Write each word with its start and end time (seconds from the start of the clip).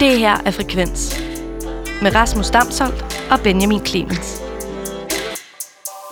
Det 0.00 0.18
her 0.18 0.34
er 0.46 0.50
Frekvens. 0.50 1.02
Med 2.02 2.14
Rasmus 2.14 2.50
Damsholdt 2.50 3.00
og 3.32 3.38
Benjamin 3.44 3.80
Clemens. 3.86 4.28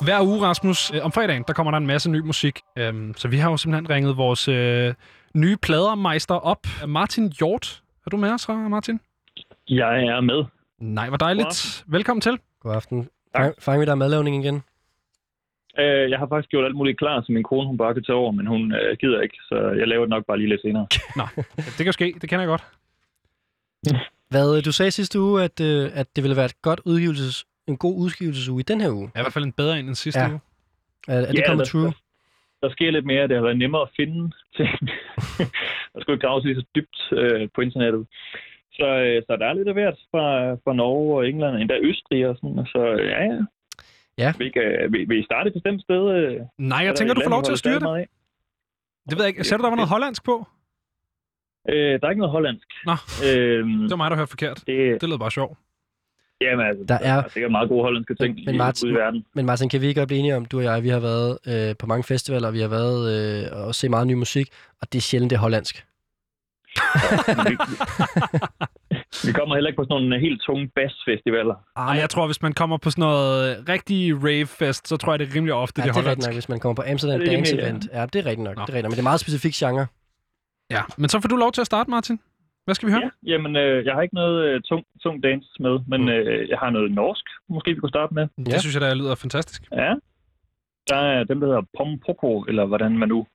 Hver 0.05 0.21
uge, 0.23 0.39
Rasmus, 0.49 0.95
øh, 0.95 1.05
om 1.05 1.13
fredagen, 1.13 1.45
der 1.49 1.53
kommer 1.53 1.71
der 1.71 1.79
en 1.79 1.87
masse 1.87 2.11
ny 2.11 2.21
musik. 2.21 2.61
Øhm, 2.79 3.15
så 3.17 3.29
vi 3.29 3.37
har 3.37 3.51
jo 3.51 3.57
simpelthen 3.57 3.91
ringet 3.91 4.17
vores 4.17 4.49
øh, 4.49 4.95
nye 5.35 5.57
pladermeister 5.57 6.35
op. 6.35 6.67
Martin 6.87 7.33
Hjort, 7.39 7.83
er 8.07 8.11
du 8.11 8.17
med 8.17 8.31
os, 8.31 8.49
Martin? 8.49 9.01
Jeg 9.69 10.05
er 10.05 10.21
med. 10.21 10.45
Nej, 10.79 11.09
hvor 11.09 11.17
dejligt. 11.17 11.85
Velkommen 11.87 12.21
til. 12.21 12.39
God 12.61 12.75
aften. 12.75 13.09
Fang, 13.37 13.55
fang 13.59 13.81
vi 13.81 13.87
der 13.87 13.95
madlavning 13.95 14.45
igen? 14.45 14.63
Øh, 15.79 16.11
jeg 16.11 16.19
har 16.19 16.27
faktisk 16.27 16.51
gjort 16.51 16.65
alt 16.65 16.77
muligt 16.77 16.99
klar, 16.99 17.21
så 17.21 17.33
min 17.33 17.43
kone 17.43 17.67
hun 17.67 17.77
bare 17.77 17.95
kan 17.95 18.05
tage 18.05 18.17
over, 18.17 18.31
men 18.31 18.47
hun 18.47 18.73
øh, 18.73 18.97
gider 19.01 19.21
ikke, 19.21 19.37
så 19.49 19.57
jeg 19.79 19.89
laver 19.89 20.03
det 20.05 20.11
nok 20.11 20.25
bare 20.27 20.39
lige 20.39 20.49
lidt 20.49 20.61
senere. 20.61 20.87
Nå, 21.17 21.25
det 21.79 21.85
kan 21.85 21.93
ske. 21.93 22.15
Det 22.21 22.29
kender 22.31 22.43
jeg 22.43 22.49
godt. 22.49 22.65
Hvad, 24.29 24.63
du 24.63 24.73
sagde 24.73 24.91
sidste 24.91 25.21
uge, 25.21 25.43
at, 25.43 25.61
øh, 25.61 25.91
at 25.95 26.07
det 26.17 26.25
ville 26.25 26.37
være 26.37 26.45
et 26.45 26.63
godt 26.63 26.81
udgivelses, 26.85 27.47
en 27.69 27.77
god 27.77 27.95
udgivelsesuge 27.99 28.61
i 28.61 28.63
den 28.63 28.81
her 28.81 28.91
uge. 28.91 29.11
Ja, 29.15 29.21
i 29.21 29.23
hvert 29.23 29.33
fald 29.33 29.45
en 29.45 29.53
bedre 29.53 29.79
end 29.79 29.87
den 29.87 29.95
sidste 29.95 30.21
Ja. 30.21 30.29
uge. 30.31 30.41
Er, 31.09 31.17
er 31.21 31.27
det 31.33 31.39
Ja, 31.39 31.47
kommet 31.49 31.67
der- 31.67 31.71
true? 31.71 31.93
Der 32.63 32.71
sker 32.71 32.91
lidt 32.91 33.07
mere, 33.07 33.29
det 33.29 33.37
har 33.37 33.43
været 33.43 33.59
nemmere 33.59 33.83
at 33.83 33.89
finde 33.97 34.21
ting. 34.57 34.71
der 35.93 35.99
skulle 36.01 36.15
ikke 36.17 36.27
graves 36.27 36.45
lige 36.45 36.55
så 36.61 36.65
dybt 36.77 36.97
øh, 37.13 37.49
på 37.55 37.61
internettet. 37.61 38.07
Så, 38.73 38.87
øh, 38.87 39.23
så 39.27 39.37
der 39.41 39.47
er 39.47 39.53
lidt 39.55 39.69
af 39.69 39.75
hvert 39.75 39.99
fra, 40.11 40.55
fra 40.65 40.73
Norge 40.75 41.17
og 41.17 41.29
England, 41.29 41.57
endda 41.57 41.77
Østrig 41.83 42.27
og 42.29 42.37
sådan. 42.37 42.67
Så 42.67 42.79
øh, 42.99 43.07
ja, 43.09 43.23
ja. 43.25 43.41
Ja. 44.19 44.33
Vi, 44.39 44.49
kan, 44.51 44.93
vi, 44.93 45.05
vi 45.05 45.25
starte 45.25 45.49
et 45.49 45.53
bestemt 45.55 45.83
sted. 45.83 46.03
Øh, 46.17 46.41
Nej, 46.59 46.79
jeg 46.79 46.89
der 46.89 46.95
tænker, 46.97 47.15
du 47.15 47.21
får 47.25 47.31
lov 47.31 47.43
til 47.43 47.53
at 47.53 47.59
styre 47.59 47.81
det. 47.81 48.07
Det 49.09 49.15
ved 49.19 49.25
jeg 49.25 49.29
ikke. 49.29 49.45
Sagde 49.45 49.59
du, 49.59 49.63
der 49.65 49.69
var 49.71 49.77
noget 49.77 49.89
hollandsk 49.89 50.25
på? 50.25 50.47
Øh, 51.71 52.01
der 52.01 52.07
er 52.07 52.11
ikke 52.11 52.19
noget 52.25 52.33
hollandsk. 52.33 52.69
Nå. 52.87 52.93
Øhm, 53.27 53.81
Det 53.83 53.91
var 53.91 53.97
mig, 53.97 54.11
der 54.11 54.17
hørte 54.17 54.31
forkert. 54.31 54.63
det, 54.67 55.01
Det 55.01 55.09
lød 55.09 55.19
bare 55.19 55.31
sjovt. 55.31 55.59
jamen, 56.41 56.67
altså, 56.67 56.85
Der 56.89 56.95
er- 56.95 56.99
der 57.17 57.23
er 57.23 57.29
sikkert 57.29 57.51
meget 57.51 57.69
gode 57.69 57.83
hollandske 57.83 58.15
ting 58.15 58.35
Men- 58.47 58.55
i, 58.55 58.59
Martin- 58.59 58.85
ude 58.87 58.93
i 58.93 58.97
verden. 58.97 59.25
Men 59.35 59.47
Martin, 59.47 59.69
kan 59.69 59.81
vi 59.81 59.87
ikke 59.87 60.01
godt 60.01 60.09
blive 60.09 60.19
enige 60.19 60.37
om, 60.37 60.45
du 60.45 60.59
og 60.59 60.65
jeg, 60.65 60.83
vi 60.83 60.89
har 60.89 61.01
været 61.01 61.39
øh, 61.47 61.75
på 61.79 61.87
mange 61.87 62.05
festivaler, 62.05 62.51
vi 62.51 62.61
har 62.61 62.69
været 62.69 63.01
øh, 63.15 63.67
og 63.67 63.75
se 63.75 63.89
meget 63.89 64.07
ny 64.07 64.13
musik, 64.15 64.49
og 64.83 64.93
det 64.93 64.99
er 64.99 65.03
sjældent, 65.03 65.31
det 65.31 65.37
er 65.37 65.41
hollandsk. 65.41 65.85
vi, 67.49 67.57
vi 69.27 69.33
kommer 69.33 69.55
heller 69.55 69.69
ikke 69.69 69.77
på 69.77 69.85
sådan 69.85 70.03
nogle 70.03 70.21
helt 70.21 70.43
tunge 70.47 70.71
bassfestivaler. 70.77 71.55
Ej, 71.77 71.85
jeg 71.85 72.11
tror, 72.11 72.27
hvis 72.27 72.43
man 72.43 72.53
kommer 72.53 72.77
på 72.77 72.91
sådan 72.91 73.03
noget 73.03 73.69
rigtig 73.69 74.25
rave-fest, 74.25 74.89
så 74.89 74.97
tror 74.97 75.13
jeg, 75.13 75.19
det 75.19 75.29
er 75.29 75.35
rimelig 75.37 75.55
ofte, 75.55 75.81
Ja, 75.81 75.83
det 75.83 75.89
er 75.89 75.93
det 75.93 75.99
er 76.07 76.11
rigtigt 76.11 76.25
hollandsk. 76.25 76.29
nok, 76.29 76.35
hvis 76.35 76.49
man 76.49 76.61
kommer 76.61 76.75
på 76.75 76.83
Amsterdam 76.91 77.21
Er 77.21 77.25
det 77.25 77.33
Dance 77.33 77.61
Event. 77.61 77.89
Ja, 77.93 78.07
det 78.07 78.19
er 78.19 78.27
rigtigt 78.27 78.45
nok. 78.45 78.57
Nå. 78.57 78.63
Det 78.63 78.69
er 78.71 78.75
rigtigt 78.75 78.83
nok. 78.83 78.91
Men 78.91 78.97
det 78.97 78.99
er 78.99 79.03
meget 79.03 79.21
specifik 79.21 79.53
genre. 79.55 79.87
Ja, 80.77 80.83
men 80.99 81.09
så 81.09 81.21
får 81.21 81.29
du 81.29 81.37
lov 81.37 81.53
til 81.53 81.61
at 81.61 81.67
starte, 81.67 81.91
Martin. 81.91 82.19
Hvad 82.65 82.75
skal 82.75 82.87
vi 82.89 82.93
høre? 82.93 83.03
Ja, 83.27 83.33
jamen, 83.33 83.57
øh, 83.57 83.85
jeg 83.87 83.95
har 83.95 84.03
ikke 84.03 84.15
noget 84.15 84.37
øh, 84.49 84.61
tung, 84.69 84.85
tung 85.03 85.23
dance 85.23 85.49
med, 85.61 85.79
men 85.89 86.01
Mm. 86.03 86.09
øh, 86.09 86.49
jeg 86.49 86.59
har 86.59 86.71
noget 86.71 86.93
norsk, 86.93 87.25
måske 87.49 87.71
vi 87.75 87.81
kunne 87.81 87.89
starte 87.97 88.15
med. 88.15 88.27
Det 88.47 88.53
Ja. 88.53 88.59
synes 88.59 88.75
jeg, 88.75 88.81
der 88.83 88.95
lyder 88.95 89.15
fantastisk. 89.15 89.63
Ja. 89.73 89.95
Der 90.89 90.97
er 90.97 91.25
dem, 91.25 91.41
der 91.41 91.47
hedder 91.47 91.63
Pompoko, 91.79 92.41
eller 92.49 92.65
hvordan 92.67 92.99
man 92.99 93.09
nu 93.09 93.27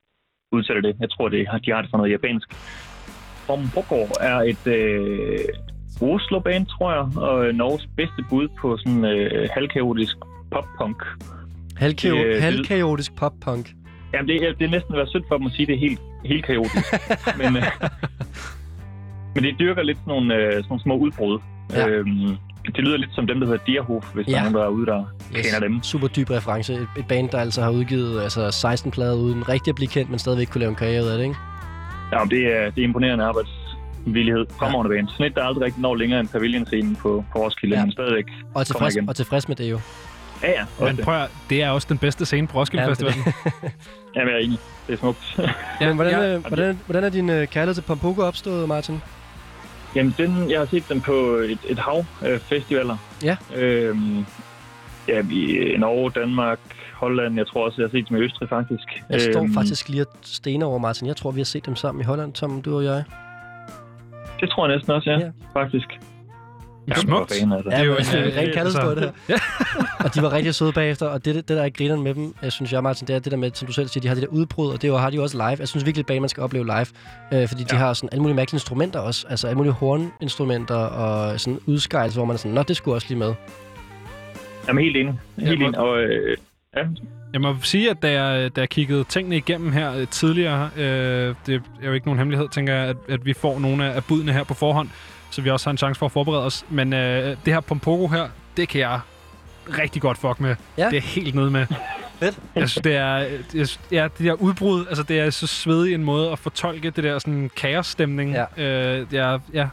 udtaler 0.52 0.80
det. 0.80 0.96
Jeg 1.00 1.10
tror, 1.10 1.28
det 1.28 1.48
har, 1.48 1.58
de 1.58 1.70
har 1.70 1.80
det 1.82 1.90
fra 1.90 1.98
noget 1.98 2.10
japansk. 2.10 2.48
Pompoko 3.46 4.00
er 4.20 4.36
et 4.52 4.66
øh, 4.66 5.38
Oslo-band, 6.02 6.66
tror 6.66 6.92
jeg, 6.92 7.18
og 7.18 7.46
øh, 7.46 7.54
Norges 7.54 7.88
bedste 7.96 8.24
bud 8.30 8.48
på 8.60 8.76
sådan 8.76 9.04
øh, 9.04 9.48
halvkaotisk 9.54 10.16
pop-punk. 10.50 11.02
Halvkao- 11.80 12.08
Det- 12.18 12.26
det- 12.34 12.42
halvkaotisk 12.42 13.16
pop-punk. 13.16 13.70
Jamen, 14.12 14.28
det, 14.28 14.36
er, 14.48 14.52
det 14.58 14.64
er 14.64 14.70
næsten 14.70 14.94
været 14.94 15.08
synd 15.08 15.24
for 15.28 15.36
dem 15.38 15.46
at 15.46 15.52
sige, 15.52 15.66
det 15.66 15.74
er 15.74 15.78
helt, 15.78 16.00
helt 16.24 16.44
kaotisk. 16.46 16.86
men, 17.40 17.56
øh, 17.56 17.62
men 19.34 19.44
det 19.44 19.54
dyrker 19.58 19.82
lidt 19.82 19.98
sådan 19.98 20.10
nogle, 20.14 20.34
øh, 20.34 20.52
sådan 20.52 20.64
nogle 20.68 20.82
små 20.82 20.94
udbrud. 20.96 21.38
Ja. 21.72 21.88
Øhm, 21.88 22.36
det 22.76 22.84
lyder 22.84 22.96
lidt 22.96 23.14
som 23.14 23.26
dem, 23.26 23.40
der 23.40 23.46
hedder 23.46 23.64
Dierhof, 23.66 24.14
hvis 24.14 24.26
ja. 24.28 24.32
der 24.32 24.38
Ja. 24.38 24.46
er 24.46 24.50
nogen, 24.50 24.56
der 24.58 24.64
er 24.64 24.68
ude, 24.68 24.86
der 24.86 25.04
kender 25.34 25.60
dem. 25.60 25.82
Super 25.82 26.08
dyb 26.08 26.30
reference. 26.30 26.74
Et, 26.74 26.88
et 26.98 27.06
band, 27.08 27.28
der 27.30 27.38
altså 27.38 27.62
har 27.62 27.70
udgivet 27.70 28.22
altså 28.22 28.50
16 28.50 28.90
plader 28.90 29.14
uden 29.14 29.48
rigtig 29.48 29.70
at 29.70 29.74
blive 29.74 29.88
kendt, 29.88 30.10
men 30.10 30.18
stadigvæk 30.18 30.46
kunne 30.46 30.60
lave 30.60 30.70
en 30.70 30.76
karriere 30.76 31.02
ud 31.02 31.08
af 31.08 31.18
det, 31.18 31.24
ikke? 31.24 31.36
Ja, 32.12 32.18
det 32.30 32.56
er, 32.56 32.70
det 32.70 32.80
er 32.80 32.84
imponerende 32.84 33.24
arbejdsvillighed. 33.24 34.46
Fremragende 34.58 34.96
band. 34.96 35.08
Sådan 35.08 35.26
et, 35.26 35.34
der 35.34 35.42
aldrig 35.44 35.64
rigtig 35.64 35.82
når 35.82 35.94
længere 35.94 36.20
end 36.20 36.28
pavilionscenen 36.28 36.96
på, 36.96 37.24
på 37.32 37.38
Roskilde, 37.38 37.74
Ja. 37.74 37.80
ja. 37.80 37.84
men 37.84 37.92
stadigvæk. 37.92 38.24
Og 38.54 38.66
tilfreds, 38.66 38.96
og 39.08 39.16
tilfreds 39.16 39.48
med 39.48 39.56
det 39.56 39.70
jo. 39.70 39.80
Ja, 40.42 40.50
ja. 40.50 40.64
Men 40.86 40.96
prøv 40.96 41.14
at, 41.22 41.30
det 41.50 41.62
er 41.62 41.70
også 41.70 41.86
den 41.90 41.98
bedste 41.98 42.26
scene 42.26 42.46
på 42.46 42.58
Roskilde 42.58 42.84
Ja, 42.84 42.90
det 42.90 43.02
er 43.02 43.06
Festivalen. 43.12 43.34
Jamen, 44.16 44.28
jeg 44.28 44.40
er 44.40 44.44
enig. 44.44 44.58
Det 44.86 44.92
er 44.92 44.96
smukt. 44.98 45.38
Ja, 45.80 45.86
Men 45.86 45.94
hvordan, 45.96 46.12
ja, 46.12 46.34
øh, 46.34 46.46
hvordan, 46.46 46.80
hvordan 46.86 47.04
er 47.04 47.08
din 47.08 47.30
øh, 47.30 47.46
kærlighed 47.48 47.74
til 47.74 47.82
Pompoko 47.82 48.22
opstået, 48.22 48.68
Martin? 48.68 49.02
Jamen, 49.96 50.14
den, 50.18 50.50
jeg 50.50 50.58
har 50.58 50.66
set 50.66 50.88
den 50.88 51.00
på 51.00 51.12
et, 51.36 51.58
et 51.68 51.78
hav 51.78 52.04
af 52.22 52.40
festivaler. 52.40 52.96
Ja. 53.22 53.36
Øhm, 53.56 54.26
ja, 55.08 55.22
i 55.30 55.50
øh, 55.52 55.80
Norge, 55.80 56.10
Danmark, 56.10 56.58
Holland. 56.94 57.36
Jeg 57.36 57.46
tror 57.46 57.64
også, 57.66 57.82
jeg 57.82 57.88
har 57.88 57.98
set 57.98 58.08
dem 58.08 58.16
i 58.16 58.20
Østrig, 58.20 58.48
faktisk. 58.48 59.02
Jeg 59.10 59.20
står 59.20 59.42
Øhm, 59.42 59.54
faktisk 59.54 59.88
lige 59.88 60.02
og 60.02 60.06
stener 60.22 60.66
over, 60.66 60.78
Martin. 60.78 61.06
Jeg 61.06 61.16
tror, 61.16 61.30
vi 61.30 61.40
har 61.40 61.44
set 61.44 61.66
dem 61.66 61.76
sammen 61.76 62.00
i 62.00 62.04
Holland, 62.04 62.32
Tom, 62.32 62.62
du 62.62 62.76
og 62.76 62.84
jeg. 62.84 63.04
Det 64.40 64.50
tror 64.50 64.66
jeg 64.68 64.76
næsten 64.76 64.92
også, 64.92 65.10
ja. 65.10 65.18
Ja. 65.18 65.30
Ja. 66.88 66.94
Smukt. 66.94 67.32
Altså. 67.32 67.46
Det 67.64 67.78
er 67.78 67.82
jo 67.82 67.92
en, 67.92 67.98
øh, 67.98 68.36
ren 68.36 68.52
kærlighedshistorie, 68.52 68.96
det 68.96 69.12
Ja. 69.28 69.34
her. 69.34 70.04
og 70.04 70.14
de 70.14 70.22
var 70.22 70.32
rigtig 70.32 70.54
søde 70.54 70.72
bagefter, 70.72 71.06
og 71.06 71.24
det, 71.24 71.34
det 71.34 71.48
der 71.48 71.62
er 71.62 71.68
grineren 71.70 72.02
med 72.02 72.14
dem, 72.14 72.34
jeg 72.42 72.52
synes 72.52 72.72
jeg, 72.72 72.82
Martin, 72.82 73.06
det 73.06 73.14
er 73.14 73.18
det 73.18 73.32
der 73.32 73.38
med, 73.38 73.50
som 73.54 73.66
du 73.66 73.72
selv 73.72 73.88
siger, 73.88 74.00
de 74.02 74.08
har 74.08 74.14
det 74.14 74.22
der 74.22 74.28
udbrud, 74.28 74.72
og 74.72 74.82
det 74.82 74.88
jo- 74.88 74.96
har 74.96 75.10
de 75.10 75.16
jo 75.16 75.22
også 75.22 75.36
live. 75.36 75.56
Jeg 75.58 75.68
synes 75.68 75.86
virkelig, 75.86 76.10
at 76.10 76.20
man 76.20 76.28
skal 76.28 76.42
opleve 76.42 76.64
live, 76.64 76.86
øh, 77.42 77.48
fordi 77.48 77.62
de 77.62 77.68
Ja. 77.72 77.76
har 77.78 77.92
sådan 77.92 78.08
alle 78.12 78.22
mulige 78.22 78.36
mærkelige 78.36 78.56
instrumenter 78.56 79.00
også, 79.00 79.26
altså 79.30 79.46
alle 79.46 79.56
mulige 79.56 79.72
horninstrumenter 79.72 80.74
og 80.74 81.40
sådan 81.40 81.60
udskejelse, 81.66 82.18
hvor 82.18 82.24
man 82.24 82.34
er 82.34 82.38
sådan, 82.38 82.52
nå, 82.54 82.62
det 82.62 82.76
skulle 82.76 82.94
også 82.94 83.06
lige 83.08 83.18
med. 83.18 83.34
Jamen, 84.68 84.84
helt 84.84 84.96
enig. 84.96 85.18
Helt 85.38 85.62
enig. 85.62 85.78
Og, 85.78 86.00
øh, 86.02 86.36
ja, 86.76 86.82
Jeg 87.32 87.40
må 87.40 87.56
sige, 87.62 87.90
at 87.90 88.02
da 88.02 88.22
jeg, 88.22 88.56
da 88.56 88.60
jeg 88.60 88.68
kiggede 88.68 89.04
tingene 89.04 89.36
igennem 89.36 89.72
her 89.72 89.94
øh, 89.96 90.06
tidligere, 90.06 90.70
øh, 90.76 91.34
det 91.46 91.62
er 91.82 91.86
jo 91.86 91.92
ikke 91.92 92.06
nogen 92.06 92.18
hemmelighed, 92.18 92.48
tænker 92.48 92.74
jeg, 92.74 92.88
at, 92.88 92.96
at 93.08 93.24
vi 93.26 93.32
får 93.32 93.58
nogle 93.58 93.84
af, 93.84 93.96
af 93.96 94.04
budene 94.04 94.32
her 94.32 94.44
på 94.44 94.54
forhånd, 94.54 94.88
så 95.30 95.42
vi 95.42 95.50
også 95.50 95.66
har 95.66 95.70
en 95.70 95.78
chance 95.78 95.98
for 95.98 96.06
at 96.06 96.12
forberede 96.12 96.44
os. 96.44 96.64
Men 96.70 96.92
øh, 96.92 97.36
det 97.44 97.52
her 97.52 97.60
Pompoko 97.60 98.06
her, 98.08 98.28
det 98.56 98.68
kan 98.68 98.80
jeg 98.80 99.00
rigtig 99.78 100.02
godt 100.02 100.18
fuck 100.18 100.40
med. 100.40 100.56
Ja. 100.78 100.88
Det 100.90 100.96
er 100.96 101.00
helt 101.00 101.34
nede 101.34 101.50
med. 101.50 101.66
Fedt. 102.20 102.38
Jeg 102.54 102.68
synes, 102.68 102.82
det 102.84 102.96
er, 102.96 103.16
jeg, 103.16 103.28
synes- 103.54 103.80
ja, 103.92 104.04
det 104.18 104.26
der 104.26 104.32
udbrud, 104.32 104.86
altså 104.86 105.02
det 105.02 105.20
er 105.20 105.30
så 105.30 105.46
svedig 105.46 105.94
en 105.94 106.04
måde 106.04 106.30
at 106.32 106.38
fortolke 106.38 106.90
det 106.90 107.04
der 107.04 107.18
sådan 107.18 107.50
kaosstemning. 107.56 108.32
Ja. 108.56 108.98
Øh, 109.00 109.06
jeg, 109.12 109.40
ja. 109.52 109.68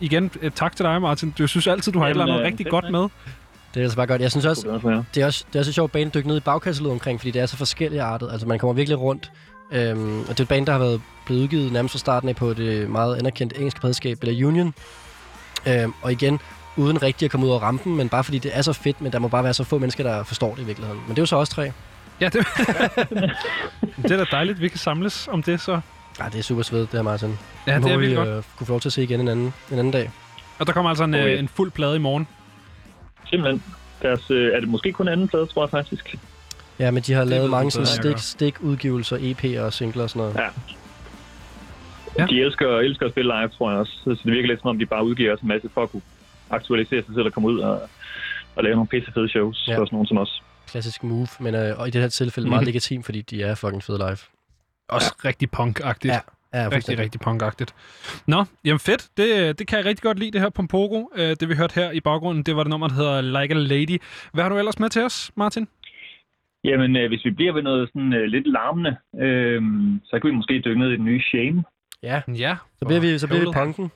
Igen, 0.00 0.30
øh, 0.42 0.50
tak 0.50 0.76
til 0.76 0.84
dig, 0.84 1.02
Martin. 1.02 1.34
Du 1.38 1.46
synes 1.46 1.66
altid, 1.66 1.92
du 1.92 1.98
har 1.98 2.06
et 2.06 2.08
Jamen, 2.08 2.20
eller 2.22 2.34
andet 2.34 2.44
øh, 2.44 2.46
rigtig 2.46 2.64
fedt, 2.64 2.70
godt 2.70 2.90
med. 2.90 3.00
Det 3.00 3.80
er 3.80 3.84
altså 3.84 3.96
bare 3.96 4.06
godt. 4.06 4.22
Jeg 4.22 4.30
synes 4.30 4.46
også, 4.46 5.02
det 5.14 5.22
er 5.22 5.26
også, 5.26 5.44
det 5.48 5.56
er 5.56 5.60
også 5.60 5.70
et 5.70 5.74
sjovt 5.74 5.96
at 5.96 6.14
dykke 6.14 6.28
ned 6.28 6.36
i 6.36 6.40
bagkataloget 6.40 6.92
omkring, 6.92 7.20
fordi 7.20 7.30
det 7.30 7.42
er 7.42 7.46
så 7.46 7.56
forskellige 7.56 8.02
artet. 8.02 8.28
Altså, 8.32 8.46
man 8.48 8.58
kommer 8.58 8.74
virkelig 8.74 8.98
rundt. 8.98 9.30
Øhm, 9.74 10.20
og 10.20 10.28
det 10.28 10.40
er 10.40 10.44
et 10.44 10.48
band, 10.48 10.66
der 10.66 10.72
har 10.72 10.78
været 10.78 11.00
blevet 11.26 11.40
udgivet 11.42 11.72
nærmest 11.72 11.92
fra 11.92 11.98
starten 11.98 12.28
af 12.28 12.36
på 12.36 12.54
det 12.54 12.90
meget 12.90 13.16
anerkendte 13.16 13.56
engelske 13.56 13.80
pladskab, 13.80 14.18
eller 14.22 14.46
Union. 14.46 14.74
Øhm, 15.68 15.92
og 16.02 16.12
igen, 16.12 16.40
uden 16.76 17.02
rigtig 17.02 17.24
at 17.26 17.30
komme 17.30 17.46
ud 17.46 17.50
over 17.50 17.60
rampen, 17.60 17.96
men 17.96 18.08
bare 18.08 18.24
fordi 18.24 18.38
det 18.38 18.50
er 18.54 18.62
så 18.62 18.72
fedt, 18.72 19.00
men 19.00 19.12
der 19.12 19.18
må 19.18 19.28
bare 19.28 19.44
være 19.44 19.54
så 19.54 19.64
få 19.64 19.78
mennesker, 19.78 20.04
der 20.04 20.24
forstår 20.24 20.54
det 20.54 20.62
i 20.62 20.64
virkeligheden. 20.64 21.00
Men 21.06 21.10
det 21.10 21.18
er 21.18 21.22
jo 21.22 21.26
så 21.26 21.36
også 21.36 21.52
tre. 21.52 21.72
Ja, 22.20 22.28
det, 22.28 22.46
det 24.02 24.10
er 24.10 24.16
da 24.16 24.24
dejligt, 24.30 24.60
vi 24.60 24.68
kan 24.68 24.78
samles 24.78 25.28
om 25.28 25.42
det 25.42 25.60
så. 25.60 25.80
Ja, 26.20 26.24
det 26.32 26.38
er 26.38 26.42
super 26.42 26.62
svedigt, 26.62 26.92
det 26.92 26.98
her, 26.98 27.02
Martin. 27.04 27.38
Ja, 27.66 27.74
det 27.74 27.82
Må 27.82 27.88
er 27.88 27.96
vi, 27.96 28.14
godt. 28.14 28.28
øh, 28.28 28.42
kunne 28.56 28.66
få 28.66 28.72
lov 28.72 28.80
til 28.80 28.88
at 28.88 28.92
se 28.92 29.02
igen 29.02 29.20
en 29.20 29.28
anden, 29.28 29.54
en 29.72 29.78
anden 29.78 29.90
dag. 29.90 30.10
Og 30.58 30.66
der 30.66 30.72
kommer 30.72 30.88
altså 30.90 31.04
en, 31.04 31.14
Okay. 31.14 31.32
øh, 31.32 31.38
en 31.38 31.48
fuld 31.48 31.70
plade 31.70 31.96
i 31.96 31.98
morgen. 31.98 32.28
Simpelthen. 33.30 33.62
Deres, 34.02 34.30
øh, 34.30 34.52
er 34.56 34.60
det 34.60 34.68
måske 34.68 34.92
kun 34.92 35.08
anden 35.08 35.28
plade, 35.28 35.46
tror 35.46 35.62
jeg 35.64 35.70
faktisk. 35.70 36.16
Ja, 36.78 36.90
men 36.90 37.02
de 37.02 37.12
har 37.12 37.24
lavet 37.24 37.50
mange 37.50 37.70
sådan 37.70 37.86
jeg 38.04 38.18
stik, 38.18 38.18
stik-udgivelser, 38.18 39.16
EP'er 39.16 39.60
og 39.60 39.72
singler 39.72 40.02
og 40.02 40.10
sådan 40.10 40.20
noget. 40.20 40.34
Ja. 40.34 40.48
Ja. 42.18 42.26
De 42.26 42.40
elsker, 42.40 42.78
elsker 42.78 43.06
at 43.06 43.12
spille 43.12 43.34
live, 43.38 43.48
tror 43.48 43.70
jeg 43.70 43.80
også. 43.80 43.92
Så 44.04 44.10
det 44.24 44.32
virker 44.32 44.48
lidt 44.48 44.60
som 44.60 44.68
om, 44.70 44.78
de 44.78 44.86
bare 44.86 45.04
udgiver 45.04 45.34
os 45.34 45.40
en 45.40 45.48
masse 45.48 45.68
for 45.74 45.82
at 45.82 45.90
kunne 45.90 46.02
aktualisere 46.50 47.02
sig 47.06 47.14
selv 47.14 47.26
og 47.26 47.32
komme 47.32 47.48
ud 47.48 47.58
og, 47.58 47.80
og 48.56 48.64
lave 48.64 48.74
nogle 48.74 48.88
pissefede 48.88 49.28
shows 49.28 49.64
Ja. 49.68 49.78
for 49.78 49.84
sådan 49.84 49.94
nogen 49.96 50.06
som 50.06 50.18
os. 50.18 50.42
Klassisk 50.66 51.02
move, 51.02 51.28
men 51.40 51.54
øh, 51.54 51.78
og 51.78 51.88
i 51.88 51.90
det 51.90 52.00
her 52.00 52.08
tilfælde 52.08 52.48
meget 52.48 52.60
Mhm. 52.62 52.66
legitim, 52.66 53.02
fordi 53.02 53.20
de 53.22 53.42
er 53.42 53.54
fucking 53.54 53.82
fede 53.82 53.98
live. 53.98 54.16
Også 54.88 55.14
ja. 55.24 55.28
rigtig 55.28 55.48
punk-agtigt. 55.56 56.12
Ja, 56.12 56.20
Ja, 56.54 56.68
rigtig, 56.72 56.98
rigtig 56.98 57.20
punk-agtigt. 57.26 57.74
Nå, 58.26 58.44
jamen 58.64 58.78
fedt. 58.80 59.06
Det, 59.16 59.58
det 59.58 59.66
kan 59.66 59.78
jeg 59.78 59.84
rigtig 59.86 60.02
godt 60.02 60.18
lide, 60.18 60.30
det 60.30 60.40
her 60.40 60.50
Pompoko. 60.50 61.10
Øh, 61.16 61.36
Det 61.40 61.48
vi 61.48 61.54
hørte 61.54 61.74
her 61.74 61.90
i 61.90 62.00
baggrunden, 62.00 62.42
det 62.42 62.56
var 62.56 62.62
det 62.62 62.70
nummer, 62.70 62.88
der 62.88 62.94
hedder 62.94 63.20
Like 63.20 63.54
a 63.54 63.58
Lady. 63.58 64.02
Hvad 64.32 64.42
har 64.44 64.48
du 64.48 64.58
ellers 64.58 64.78
med 64.78 64.90
til 64.90 65.02
os, 65.02 65.30
Martin? 65.36 65.68
Jamen, 66.64 66.96
øh, 66.96 67.08
hvis 67.08 67.24
vi 67.24 67.30
bliver 67.30 67.52
ved 67.52 67.62
noget 67.62 67.88
sådan 67.88 68.12
øh, 68.12 68.24
lidt 68.24 68.46
larmende, 68.46 68.96
øh, 69.20 69.62
så 70.04 70.18
kan 70.20 70.30
vi 70.30 70.34
måske 70.36 70.62
dykke 70.64 70.80
ned 70.80 70.90
i 70.90 70.96
den 70.96 71.04
nye 71.04 71.22
Shame. 71.22 71.64
Ja, 72.02 72.22
Ja. 72.34 72.56
så 72.78 72.84
bliver 72.84 73.00
vi, 73.00 73.18
så 73.18 73.26
bliver 73.26 73.40
vi 73.40 73.46
punken. 73.54 73.90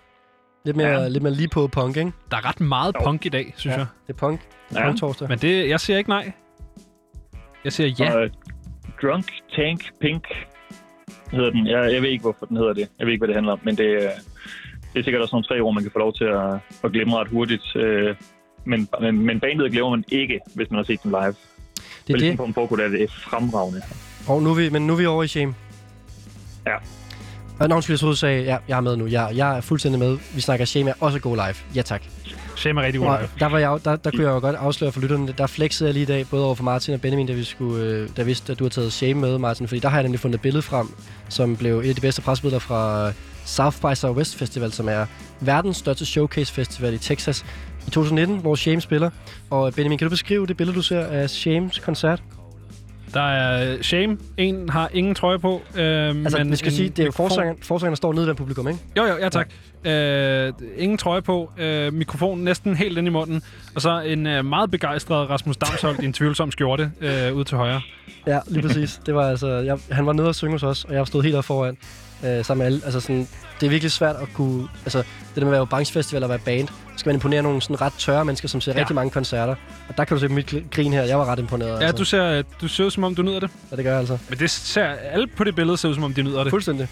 Lidt 0.65 0.77
mere, 0.77 0.89
Ja. 0.89 1.09
lidt 1.09 1.23
mere 1.23 1.33
lige 1.35 1.49
på 1.49 1.67
punk, 1.67 1.97
ikke? 1.97 2.13
Der 2.31 2.37
er 2.37 2.49
ret 2.49 2.61
meget 2.61 2.95
punk 3.05 3.27
i 3.27 3.29
dag, 3.29 3.53
synes 3.57 3.75
Ja. 3.75 3.79
jeg. 3.79 3.87
Det 4.07 4.13
er 4.13 4.17
punk. 4.19 4.41
Det 4.71 4.79
er 4.79 4.87
Ja. 4.87 4.93
torsdag. 4.93 5.29
Men 5.29 5.39
det, 5.39 5.69
jeg 5.69 5.81
siger 5.81 5.99
ikke 5.99 6.11
nej. 6.11 6.33
Jeg 7.65 7.73
siger 7.73 7.89
ja. 8.07 8.15
Og, 8.17 8.23
øh, 8.25 8.31
Drunk 9.03 9.25
Tank 9.57 9.81
Pink 10.01 10.25
hedder 11.33 11.51
den. 11.51 11.67
Jeg, 11.67 11.93
jeg 11.95 12.03
ved 12.03 12.09
ikke, 12.09 12.23
hvorfor 12.23 12.47
den 12.47 12.57
hedder 12.57 12.73
det. 12.73 12.89
Jeg 12.99 13.07
ved 13.07 13.13
ikke, 13.13 13.21
hvad 13.21 13.29
det 13.29 13.37
handler 13.37 13.53
om, 13.53 13.61
men 13.63 13.77
det, 13.77 14.05
er- 14.05 14.11
det 14.93 14.99
er 14.99 15.03
sikkert 15.05 15.23
også 15.23 15.35
nogle 15.35 15.45
tre 15.45 15.61
ord, 15.61 15.75
man 15.75 15.83
kan 15.83 15.93
få 15.93 15.99
lov 15.99 16.13
til 16.15 16.25
at, 16.25 16.55
at 16.85 16.93
glemme 16.93 17.17
ret 17.17 17.29
hurtigt. 17.29 17.77
Øh, 17.77 18.15
men, 18.65 18.89
men, 19.01 19.19
men 19.27 19.41
bandet 19.41 19.73
glemmer 19.73 19.91
man 19.91 20.05
ikke, 20.13 20.41
hvis 20.55 20.71
man 20.71 20.77
har 20.77 20.85
set 20.85 21.03
dem 21.03 21.11
live. 21.11 21.35
Det 22.07 22.15
er 22.15 22.19
det. 22.19 22.37
på 22.37 22.45
en 22.45 22.53
Poco, 22.55 22.77
der 22.77 22.85
er 22.85 22.89
det 22.89 23.11
fremragende. 23.13 23.83
Og 24.27 24.43
nu 24.43 24.51
er 24.51 24.55
vi, 24.55 24.69
men 24.69 24.87
nu 24.87 24.93
er 24.93 24.97
vi 24.97 25.07
over 25.07 25.23
i 25.23 25.29
shame. 25.29 25.55
Ja. 26.67 26.75
Og 27.61 27.69
når 27.69 27.85
jeg 27.93 27.99
troede, 27.99 28.17
sagde, 28.17 28.43
ja, 28.45 28.57
jeg 28.69 28.77
er 28.77 28.81
med 28.81 28.97
nu. 28.97 29.07
Jeg, 29.07 29.31
jeg 29.35 29.57
er 29.57 29.61
fuldstændig 29.61 29.99
med. 29.99 30.19
Vi 30.35 30.41
snakker 30.41 30.65
shame 30.65 30.91
er 30.91 30.95
også 31.01 31.19
god 31.19 31.37
live. 31.37 31.55
Ja, 31.75 31.83
tak. 31.83 32.03
Shame 32.57 32.81
er 32.81 32.85
rigtig 32.87 33.01
god 33.01 33.19
live. 33.19 33.29
der, 33.41 33.47
var 33.47 33.59
jeg, 33.59 33.69
jo- 33.69 33.81
der, 33.85 33.97
der 33.97 34.11
kunne 34.11 34.23
jeg 34.23 34.31
jo 34.31 34.39
godt 34.41 34.57
afsløre 34.57 34.93
for 34.93 35.01
lytterne, 35.01 35.35
der 35.39 35.47
flexede 35.47 35.87
jeg 35.89 35.95
lige 35.95 36.03
i 36.03 36.07
dag, 36.07 36.27
både 36.31 36.45
over 36.45 36.55
for 36.55 36.65
Martin 36.65 36.95
og 36.95 37.01
Benjamin, 37.01 37.27
da 37.27 37.33
vi 37.33 37.45
skulle, 37.45 37.85
øh, 37.85 38.09
da 38.17 38.23
vidste, 38.23 38.53
at 38.53 38.59
du 38.59 38.65
har 38.65 38.69
taget 38.69 38.93
Shame 38.93 39.21
med, 39.21 39.39
Martin, 39.39 39.69
fordi 39.69 39.81
der 39.81 39.89
har 39.89 39.97
jeg 39.97 40.03
nemlig 40.03 40.21
fundet 40.21 40.35
et 40.39 40.43
billede 40.43 40.63
frem, 40.63 40.89
som 41.29 41.57
blev 41.57 41.79
et 41.79 41.89
af 41.89 41.95
de 41.95 42.01
bedste 42.01 42.23
presbilleder 42.23 42.59
fra 42.59 43.13
South 43.49 43.77
by 43.81 43.95
Southwest 43.95 44.37
Festival, 44.37 44.73
som 44.73 44.89
er 44.89 45.07
verdens 45.41 45.77
største 45.77 46.07
showcase 46.07 46.53
festival 46.53 46.95
i 46.95 46.99
Texas 46.99 47.45
i 47.87 47.91
2019, 47.91 48.39
hvor 48.39 48.55
Shame 48.55 48.81
spiller. 48.81 49.11
Og 49.51 49.75
Benjamin, 49.75 49.99
kan 49.99 50.07
du 50.07 50.11
beskrive 50.11 50.47
det 50.47 50.57
billede, 50.57 50.77
du 50.77 50.83
ser 50.83 51.01
af 51.01 51.31
Shames 51.31 51.79
koncert? 51.79 52.23
Der 53.15 53.21
er 53.21 53.83
Shame. 53.83 54.19
En 54.37 54.69
har 54.69 54.91
ingen 54.93 55.15
trøje 55.15 55.39
på. 55.39 55.63
Øh, 55.77 55.83
Altså, 56.09 56.39
men 56.39 56.51
vi 56.51 56.57
skal 56.57 56.73
sige, 56.73 56.89
det 56.89 56.99
er 56.99 57.05
jo 57.07 57.13
forsangeren, 57.13 57.59
forsangeren 57.63 57.93
der 57.93 57.97
står 57.97 58.13
nede 58.13 58.27
den 58.27 58.37
publikum, 58.37 58.69
ikke? 58.69 58.81
Jo, 58.97 59.05
jo, 59.05 59.17
ja 59.17 59.29
tak. 59.29 59.49
Øh, 59.85 60.53
ingen 60.77 60.99
trøje 60.99 61.23
på, 61.23 61.51
øh, 61.59 61.93
mikrofon 61.93 62.39
næsten 62.39 62.77
helt 62.77 62.99
ind 62.99 63.07
i 63.07 63.11
munden, 63.11 63.43
og 63.75 63.83
så 63.83 64.01
en 64.01 64.27
øh, 64.27 64.45
meget 64.45 64.71
begejstret 64.71 65.31
Rasmus 65.31 65.57
Damsholdt 65.57 66.01
i 66.03 66.05
en 66.05 66.13
tvivlsom 66.13 66.51
skjorte 66.51 66.91
øh, 67.01 67.35
ud 67.35 67.45
til 67.45 67.57
højre. 67.57 67.81
Ja, 68.27 68.39
lige 68.47 68.63
præcis. 68.63 69.01
Det 69.07 69.15
var 69.15 69.29
altså, 69.31 69.49
jeg, 69.49 69.79
han 69.91 70.07
var 70.07 70.13
nede 70.13 70.29
og 70.29 70.35
synge 70.35 70.53
hos 70.53 70.63
os, 70.63 70.85
og 70.85 70.95
jeg 70.95 71.07
stod 71.07 71.23
helt 71.23 71.35
op 71.37 71.45
foran. 71.45 71.77
Øh, 72.25 72.45
sammen 72.45 72.59
med 72.59 72.67
alle. 72.67 72.81
Altså 72.85 73.01
sådan, 73.01 73.29
det 73.61 73.67
er 73.67 73.71
virkelig 73.71 73.93
svært 73.93 74.17
at 74.17 74.29
kunne... 74.35 74.69
Altså, 74.85 74.99
det 74.99 75.07
der 75.37 75.45
med 75.45 75.49
at 75.49 75.53
være 75.59 75.67
branchefestival 75.67 76.23
og 76.23 76.29
være 76.29 76.39
band, 76.39 76.69
så 76.69 76.75
skal 76.97 77.09
man 77.11 77.17
imponere 77.17 77.43
nogle 77.43 77.63
sådan 77.63 77.81
ret 77.81 77.93
tørre 77.99 78.25
mennesker, 78.25 78.49
som 78.49 78.61
ser 78.61 78.73
Ja. 78.73 78.77
ja. 78.77 78.81
rigtig 78.81 78.95
mange 78.95 79.11
koncerter. 79.11 79.55
Og 79.89 79.97
der 79.97 80.05
kan 80.05 80.17
du 80.17 80.21
se 80.21 80.29
på 80.29 80.35
mit 80.35 80.55
grin 80.71 80.93
her. 80.93 81.03
Jeg 81.03 81.19
var 81.19 81.25
ret 81.25 81.39
imponeret. 81.39 81.81
Ja, 81.81 81.87
altså. 81.87 81.97
du 81.97 82.05
ser, 82.05 82.43
du 82.61 82.69
ser 82.69 82.85
ud, 82.85 82.91
som 82.91 83.05
om 83.05 83.15
du 83.15 83.23
nyder 83.23 83.41
det. 83.41 83.51
Ja, 83.71 83.77
det 83.77 83.85
gør 83.85 83.91
jeg 83.91 83.99
altså. 83.99 84.19
Men 84.29 84.39
det 84.39 84.51
ser 84.51 84.85
alle 84.85 85.27
på 85.27 85.45
det 85.45 85.55
billede 85.55 85.77
ser 85.77 85.89
ud, 85.89 85.95
som 85.95 86.05
om 86.05 86.15
de 86.15 86.23
nyder 86.23 86.43
det. 86.45 86.51
Fuldstændig. 86.51 86.89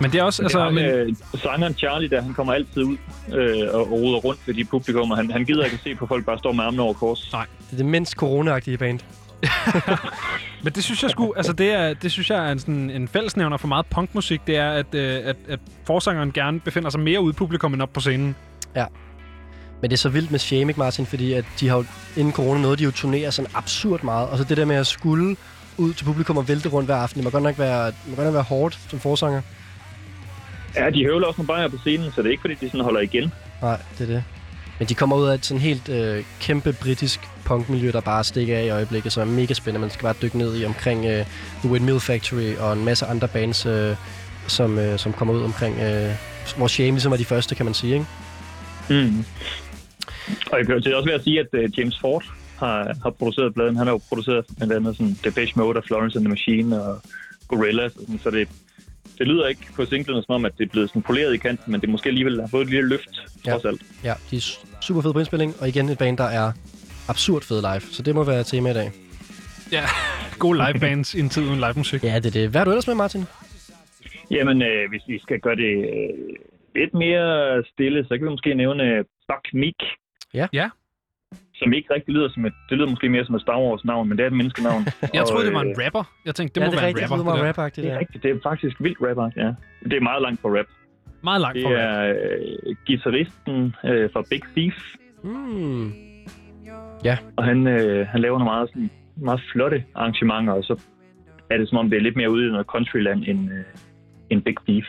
Men 0.00 0.12
det 0.12 0.18
er 0.20 0.22
også... 0.22 0.42
Altså, 0.42 0.58
Altså, 0.60 0.80
det 0.80 0.90
er 0.90 1.04
men, 1.04 1.16
øh, 1.34 1.40
sangeren 1.42 1.74
Charlie, 1.74 2.08
der 2.10 2.22
han 2.22 2.34
kommer 2.34 2.52
altid 2.52 2.82
ud 2.82 2.96
øh, 3.34 3.74
og 3.74 3.90
roder 3.90 4.18
rundt 4.18 4.40
ved 4.46 4.54
de 4.54 4.64
publikum, 4.64 5.10
og 5.10 5.16
han, 5.16 5.30
han 5.30 5.44
gider 5.44 5.64
ikke 5.64 5.74
at 5.74 5.80
se 5.84 5.94
på 5.94 6.06
folk 6.06 6.24
bare 6.24 6.38
står 6.38 6.52
med 6.52 6.64
armene 6.64 6.82
over 6.82 6.92
kors. 6.92 7.20
Det 7.20 7.38
er 7.72 7.76
det 7.76 7.86
mindst 7.86 8.12
corona 8.12 8.60
band. 8.78 9.00
men 10.62 10.72
det 10.72 10.84
synes 10.84 11.02
jeg 11.02 11.10
sgu... 11.10 11.34
Altså, 11.36 11.52
det, 11.52 11.72
er, 11.72 11.94
det 11.94 12.12
synes 12.12 12.30
jeg 12.30 12.48
er 12.48 12.52
en, 12.52 12.58
sådan, 12.58 12.90
en 12.90 13.08
fællesnævner 13.08 13.56
for 13.56 13.68
meget 13.68 13.86
punkmusik. 13.86 14.40
Det 14.46 14.56
er, 14.56 14.70
at, 14.70 14.94
øh, 14.94 15.20
at, 15.24 15.36
at 15.48 15.60
forsangeren 15.84 16.32
gerne 16.32 16.60
befinder 16.60 16.90
sig 16.90 17.00
mere 17.00 17.20
ude 17.20 17.30
i 17.30 17.34
publikum 17.34 17.74
end 17.74 17.82
op 17.82 17.92
på 17.92 18.00
scenen. 18.00 18.36
Men 19.80 19.90
det 19.90 19.96
er 19.96 19.98
så 19.98 20.08
vildt 20.08 20.30
med 20.30 20.38
Shame, 20.38 20.70
ikke 20.70 20.78
Martin? 20.78 21.06
Fordi 21.06 21.32
at 21.32 21.44
de 21.60 21.68
har 21.68 21.76
jo, 21.76 21.84
inden 22.16 22.32
corona 22.32 22.60
noget, 22.60 22.78
de 22.78 22.84
jo 22.84 22.90
turnerer 22.90 23.30
sådan 23.30 23.50
absurd 23.54 24.02
meget. 24.02 24.28
Og 24.28 24.38
så 24.38 24.44
det 24.44 24.56
der 24.56 24.64
med 24.64 24.76
at 24.76 24.86
skulle 24.86 25.36
ud 25.76 25.92
til 25.92 26.04
publikum 26.04 26.36
og 26.36 26.48
vælte 26.48 26.68
rundt 26.68 26.88
hver 26.88 26.96
aften, 26.96 27.18
det 27.18 27.24
må 27.24 27.30
godt 27.30 27.42
nok 27.42 27.58
være, 27.58 27.86
det 27.86 27.94
må 28.06 28.14
godt 28.16 28.26
nok 28.26 28.34
være 28.34 28.42
hårdt 28.42 28.78
som 28.88 29.00
forsanger. 29.00 29.42
Ja, 30.76 30.90
de 30.90 31.04
høvler 31.04 31.26
også 31.26 31.38
nogle 31.38 31.46
bajer 31.46 31.68
på 31.68 31.78
scenen, 31.78 32.12
så 32.12 32.22
det 32.22 32.26
er 32.26 32.30
ikke 32.30 32.40
fordi, 32.40 32.54
de 32.54 32.66
sådan 32.66 32.80
holder 32.80 33.00
igen. 33.00 33.32
Nej, 33.62 33.80
det 33.98 34.10
er 34.10 34.14
det. 34.14 34.24
Men 34.78 34.88
de 34.88 34.94
kommer 34.94 35.16
ud 35.16 35.26
af 35.26 35.34
et 35.34 35.46
sådan 35.46 35.60
helt 35.60 35.88
øh, 35.88 36.24
kæmpe 36.40 36.72
britisk 36.72 37.20
punkmiljø, 37.48 37.90
der 37.92 38.00
bare 38.00 38.24
stikker 38.24 38.58
af 38.58 38.64
i 38.64 38.68
øjeblikket, 38.70 39.12
som 39.12 39.28
er 39.28 39.32
mega 39.32 39.54
spændende. 39.54 39.80
Man 39.80 39.90
skal 39.90 40.02
bare 40.02 40.14
dykke 40.22 40.38
ned 40.38 40.60
i 40.60 40.64
omkring 40.64 41.04
øh, 41.06 41.26
The 41.60 41.68
Windmill 41.70 42.00
Factory 42.00 42.56
og 42.56 42.72
en 42.72 42.84
masse 42.84 43.06
andre 43.06 43.28
bands, 43.28 43.66
øh, 43.66 43.96
som, 44.46 44.78
øh, 44.78 44.98
som 44.98 45.12
kommer 45.12 45.34
ud 45.34 45.42
omkring, 45.42 45.78
øh, 45.80 46.10
hvor 46.56 46.66
Shame 46.66 46.90
ligesom 46.90 47.12
er 47.12 47.16
de 47.16 47.24
første, 47.24 47.54
kan 47.54 47.64
man 47.64 47.74
sige, 47.74 47.92
ikke? 47.94 48.06
Mm. 48.90 49.24
Og 50.52 50.58
jeg 50.58 50.66
kan 50.66 50.78
jo 50.78 50.96
også 50.96 51.08
ved 51.08 51.14
at 51.14 51.24
sige, 51.24 51.40
at 51.40 51.46
uh, 51.52 51.78
James 51.78 51.98
Ford 52.00 52.24
har, 52.58 52.94
har 53.02 53.10
produceret 53.10 53.54
bladen. 53.54 53.76
Han 53.76 53.86
har 53.86 53.94
jo 53.94 54.00
produceret 54.08 54.44
blandt 54.56 54.72
andet 54.74 54.96
sådan 54.96 55.18
Depeche 55.24 55.52
Mode 55.56 55.76
og 55.76 55.84
Florence 55.84 56.18
and 56.18 56.24
the 56.24 56.28
Machine 56.30 56.82
og 56.82 57.00
Gorillaz. 57.48 57.92
Og 57.96 58.00
sådan, 58.00 58.20
så 58.22 58.30
det, 58.30 58.48
det 59.18 59.26
lyder 59.26 59.46
ikke 59.46 59.60
på 59.76 59.84
singlerne 59.86 60.22
som 60.22 60.34
om, 60.34 60.44
at 60.44 60.52
det 60.58 60.64
er 60.64 60.68
blevet 60.68 60.88
sådan 60.90 61.02
poleret 61.02 61.34
i 61.34 61.36
kanten, 61.36 61.72
men 61.72 61.80
det 61.80 61.88
måske 61.88 62.08
alligevel 62.08 62.40
har 62.40 62.48
fået 62.48 62.62
et 62.64 62.70
lille 62.70 62.88
løft, 62.88 63.08
Ja. 63.46 63.52
trods 63.52 63.64
alt. 63.64 63.82
Ja, 64.04 64.14
de 64.30 64.36
er 64.36 64.40
su- 64.40 64.66
super 64.80 65.02
fede 65.02 65.12
på 65.12 65.18
indspilling, 65.18 65.54
og 65.60 65.68
igen 65.68 65.88
et 65.88 65.98
band, 65.98 66.16
der 66.18 66.24
er 66.24 66.52
absurd 67.08 67.42
fed 67.42 67.60
live. 67.60 67.80
Så 67.80 68.02
det 68.02 68.14
må 68.14 68.24
være 68.24 68.42
tema 68.44 68.70
i 68.70 68.74
dag. 68.74 68.90
Ja, 69.72 69.84
gode 70.44 70.58
livebands 70.66 71.14
i 71.14 71.20
en 71.20 71.28
tid 71.28 71.42
uden 71.42 71.60
livemusik. 71.66 72.04
Ja, 72.04 72.14
det 72.16 72.26
er 72.26 72.30
det. 72.40 72.50
Hvad 72.50 72.60
er 72.60 72.64
du 72.64 72.70
ellers 72.70 72.86
med, 72.86 72.94
Martin? 72.94 73.24
Jamen, 74.30 74.62
øh, 74.62 74.88
hvis 74.88 75.02
vi 75.08 75.18
skal 75.18 75.40
gøre 75.40 75.56
det 75.56 75.72
øh, 75.94 76.34
lidt 76.74 76.94
mere 76.94 77.64
stille, 77.72 78.04
så 78.04 78.08
kan 78.16 78.24
vi 78.24 78.30
måske 78.30 78.54
nævne 78.54 78.82
øh, 78.84 79.04
Buck 79.28 79.44
Meek. 79.54 79.80
Ja. 80.34 80.46
Ja. 80.52 80.68
Som 81.54 81.72
ikke 81.72 81.94
rigtig 81.94 82.14
lyder 82.14 82.28
som 82.34 82.44
et... 82.44 82.52
Det 82.70 82.78
lyder 82.78 82.88
måske 82.90 83.08
mere 83.08 83.24
som 83.24 83.34
et 83.34 83.40
Star 83.42 83.58
Wars 83.60 83.84
navn, 83.84 84.08
men 84.08 84.18
det 84.18 84.22
er 84.22 84.26
et 84.26 84.32
menneskenavn. 84.36 84.82
Jeg 85.14 85.24
troede, 85.26 85.46
det 85.46 85.54
var 85.54 85.60
øh, 85.64 85.70
en 85.70 85.76
rapper. 85.84 86.04
Jeg 86.26 86.34
tænkte, 86.34 86.54
det 86.54 86.60
ja, 86.60 86.66
må 86.66 86.70
det 86.72 86.80
være 86.80 86.88
rigtigt. 86.88 87.06
en 87.06 87.12
rapper. 87.12 87.24
Det 87.32 87.34
det 87.34 87.42
meget 87.44 87.58
rapagtigt, 87.58 87.84
Det 87.84 87.92
er 87.94 87.98
rigtigt. 87.98 88.22
Det 88.22 88.30
er 88.30 88.38
faktisk 88.42 88.76
vildt 88.80 88.98
rapper, 89.08 89.30
ja. 89.36 89.48
Det 89.90 89.96
er 89.96 90.00
meget 90.00 90.22
langt 90.22 90.42
på 90.42 90.48
rap. 90.48 90.66
Meget 91.22 91.40
langt 91.40 91.54
Det 91.56 91.62
fra 91.64 91.70
rap. 91.70 91.78
er 91.78 92.14
øh, 92.68 92.76
guitaristen 92.86 93.74
øh, 93.84 94.10
fra 94.12 94.22
Big 94.30 94.42
Thief, 94.56 94.76
Mm. 95.22 95.92
Og 97.36 97.44
han, 97.44 97.66
øh, 97.66 98.06
han 98.06 98.20
laver 98.20 98.38
nogle 98.38 98.50
meget, 98.52 98.68
sådan, 98.68 98.90
meget 99.16 99.40
flotte 99.52 99.84
arrangementer, 99.94 100.52
og 100.52 100.64
så 100.64 100.80
er 101.50 101.56
det 101.56 101.68
som 101.68 101.78
om, 101.78 101.90
det 101.90 101.96
er 101.96 102.00
lidt 102.00 102.16
mere 102.16 102.30
ude 102.30 102.46
i 102.46 102.50
noget 102.50 102.66
countryland 102.66 103.24
end, 103.26 103.50
øh, 103.52 103.64
end 104.30 104.42
Big 104.42 104.56
Thief. 104.68 104.84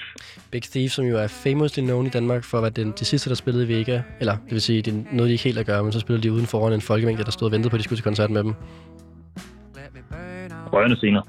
Big 0.51 0.63
Thief, 0.63 0.91
som 0.91 1.05
jo 1.05 1.17
er 1.17 1.27
famously 1.27 1.81
known 1.81 2.05
i 2.05 2.09
Danmark 2.09 2.43
for 2.43 2.57
at 2.57 2.61
være 2.61 2.71
den, 2.71 2.93
de 2.99 3.05
sidste, 3.05 3.29
der 3.29 3.35
spillede 3.35 3.65
i 3.65 3.77
Vega. 3.77 4.01
Eller, 4.19 4.33
det 4.33 4.51
vil 4.51 4.61
sige, 4.61 4.81
det 4.81 4.93
er 4.93 5.15
noget, 5.15 5.27
de 5.27 5.31
ikke 5.31 5.43
helt 5.43 5.57
at 5.57 5.65
gøre, 5.65 5.83
men 5.83 5.91
så 5.91 5.99
spillede 5.99 6.23
de 6.23 6.31
uden 6.33 6.45
foran 6.45 6.73
en 6.73 6.81
folkemængde, 6.81 7.23
der 7.23 7.31
stod 7.31 7.47
og 7.47 7.51
ventede 7.51 7.69
på, 7.69 7.75
at 7.75 7.79
de 7.79 7.83
skulle 7.83 7.97
til 7.97 8.03
koncert 8.03 8.29
med 8.29 8.43
dem. 8.43 8.53
Rørende 10.73 10.95
scener. 10.95 11.21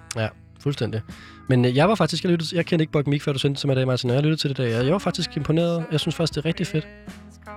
Fuldstændig. 0.62 1.00
Men 1.48 1.64
øh, 1.64 1.76
jeg 1.76 1.88
var 1.88 1.94
faktisk, 1.94 2.24
jeg, 2.24 2.30
lyttede, 2.30 2.56
jeg 2.56 2.66
kendte 2.66 2.82
ikke 2.82 2.92
Buck 2.92 3.06
Meek, 3.06 3.22
før 3.22 3.32
du 3.32 3.38
sendte 3.38 3.54
det 3.54 3.60
til 3.60 3.66
mig 3.66 3.74
i 3.74 3.76
dag, 3.76 3.86
Martin, 3.86 4.10
og 4.10 4.16
jeg 4.16 4.22
lyttede 4.22 4.40
til 4.40 4.50
det 4.50 4.58
i 4.58 4.62
dag, 4.62 4.78
og 4.78 4.84
jeg 4.84 4.92
var 4.92 4.98
faktisk 4.98 5.36
imponeret. 5.36 5.84
Jeg 5.92 6.00
synes 6.00 6.14
faktisk, 6.14 6.34
det 6.34 6.40
er 6.40 6.44
rigtig 6.44 6.66
fedt. 6.66 6.88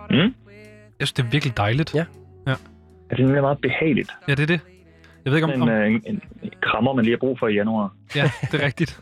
Mm? 0.09 0.17
Jeg 0.99 1.07
synes, 1.07 1.13
det 1.13 1.25
er 1.25 1.29
virkelig 1.29 1.57
dejligt. 1.57 1.95
Ja. 1.95 2.05
Ja, 3.19 3.23
det 3.27 3.37
er 3.37 3.41
meget 3.41 3.57
behageligt. 3.61 4.09
Ja, 4.27 4.35
det 4.35 4.43
er 4.43 4.47
det. 4.47 4.59
Jeg 5.25 5.31
ved 5.31 5.37
ikke, 5.37 5.45
om... 5.45 5.51
En, 5.53 5.61
om 5.61 5.69
øh, 5.69 5.87
en, 5.87 6.01
en, 6.05 6.21
en 6.43 6.49
krammer, 6.61 6.93
man 6.93 7.05
lige 7.05 7.13
har 7.13 7.19
brug 7.19 7.39
for 7.39 7.47
i 7.47 7.53
januar. 7.53 7.93
ja, 8.15 8.31
det 8.51 8.61
er 8.61 8.65
rigtigt. 8.69 8.99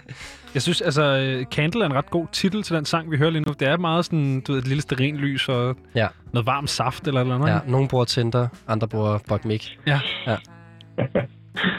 Jeg 0.54 0.62
synes, 0.62 0.82
altså, 0.82 1.04
øh, 1.04 1.46
Candle 1.46 1.82
er 1.82 1.86
en 1.86 1.94
ret 1.94 2.10
god 2.10 2.28
titel 2.32 2.64
til 2.64 2.76
den 2.76 2.86
sang, 2.86 3.12
vi 3.12 3.18
hører 3.18 3.30
lige 3.30 3.42
nu. 3.42 3.54
Det 3.60 3.68
er 3.68 3.78
meget 3.78 4.06
sådan, 4.06 4.42
du 4.42 4.52
ved, 4.52 4.60
et 4.62 4.68
lille 4.68 4.82
stearinlys 4.82 5.50
og 5.50 5.76
Ja. 5.96 6.08
noget 6.34 6.46
varm 6.46 6.68
saft 6.68 7.08
eller 7.08 7.24
noget. 7.24 7.52
Ja, 7.54 7.60
nogle 7.68 7.88
bruger 7.88 8.06
Tinder, 8.06 8.48
andre 8.68 8.88
bruger 8.88 9.18
Buck 9.28 9.46
Meek. 9.46 9.80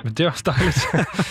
Men 0.04 0.12
det 0.12 0.20
er 0.20 0.30
også 0.30 0.42
dejligt. 0.46 0.78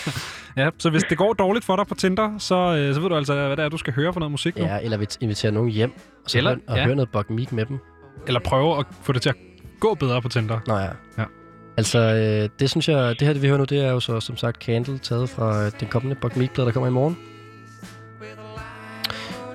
ja, 0.65 0.69
så 0.77 0.89
hvis 0.89 1.03
det 1.03 1.17
går 1.17 1.33
dårligt 1.33 1.65
for 1.65 1.75
dig 1.75 1.87
på 1.87 1.95
Tinder, 1.95 2.37
så, 2.37 2.55
øh, 2.55 2.93
så 2.93 2.99
ved 3.01 3.09
du 3.09 3.15
altså, 3.15 3.33
hvad 3.47 3.57
det 3.57 3.65
er, 3.65 3.69
du 3.69 3.77
skal 3.77 3.93
høre 3.93 4.13
for 4.13 4.19
noget 4.19 4.31
musik 4.31 4.57
nu. 4.57 4.63
Ja, 4.65 4.79
eller 4.83 4.97
vi 4.97 5.05
inviterer 5.21 5.51
nogen 5.53 5.69
hjem, 5.69 5.91
og 6.23 6.29
så 6.29 6.37
Eller- 6.37 6.51
eller, 6.51 6.63
og 6.67 6.77
ja. 6.77 6.83
høre 6.85 6.95
noget 6.95 7.09
Buck 7.09 7.29
Meek 7.29 7.51
med 7.51 7.65
dem. 7.65 7.77
Eller 8.27 8.39
prøve 8.39 8.79
at 8.79 8.85
få 9.01 9.11
det 9.11 9.21
til 9.21 9.29
at 9.29 9.35
gå 9.85 9.93
bedre 9.95 10.21
på 10.21 10.29
Tinder. 10.29 10.59
Nå 10.67 10.75
ja. 10.77 10.91
Ja. 11.21 11.25
Altså, 11.77 11.99
øh, 11.99 12.49
det 12.59 12.69
synes 12.69 12.87
jeg, 12.89 12.99
det 13.19 13.21
her, 13.27 13.33
det 13.33 13.41
vi 13.41 13.47
hører 13.47 13.57
nu, 13.57 13.63
det 13.73 13.85
er 13.87 13.91
jo 13.91 13.99
så 13.99 14.19
som 14.19 14.35
sagt 14.37 14.63
Candle, 14.63 14.97
taget 14.97 15.29
fra 15.29 15.47
øh, 15.65 15.71
den 15.79 15.87
kommende 15.87 16.15
Buck 16.21 16.35
Meek-plade, 16.37 16.67
der 16.67 16.73
kommer 16.73 16.87
i 16.89 16.97
morgen. 16.99 17.17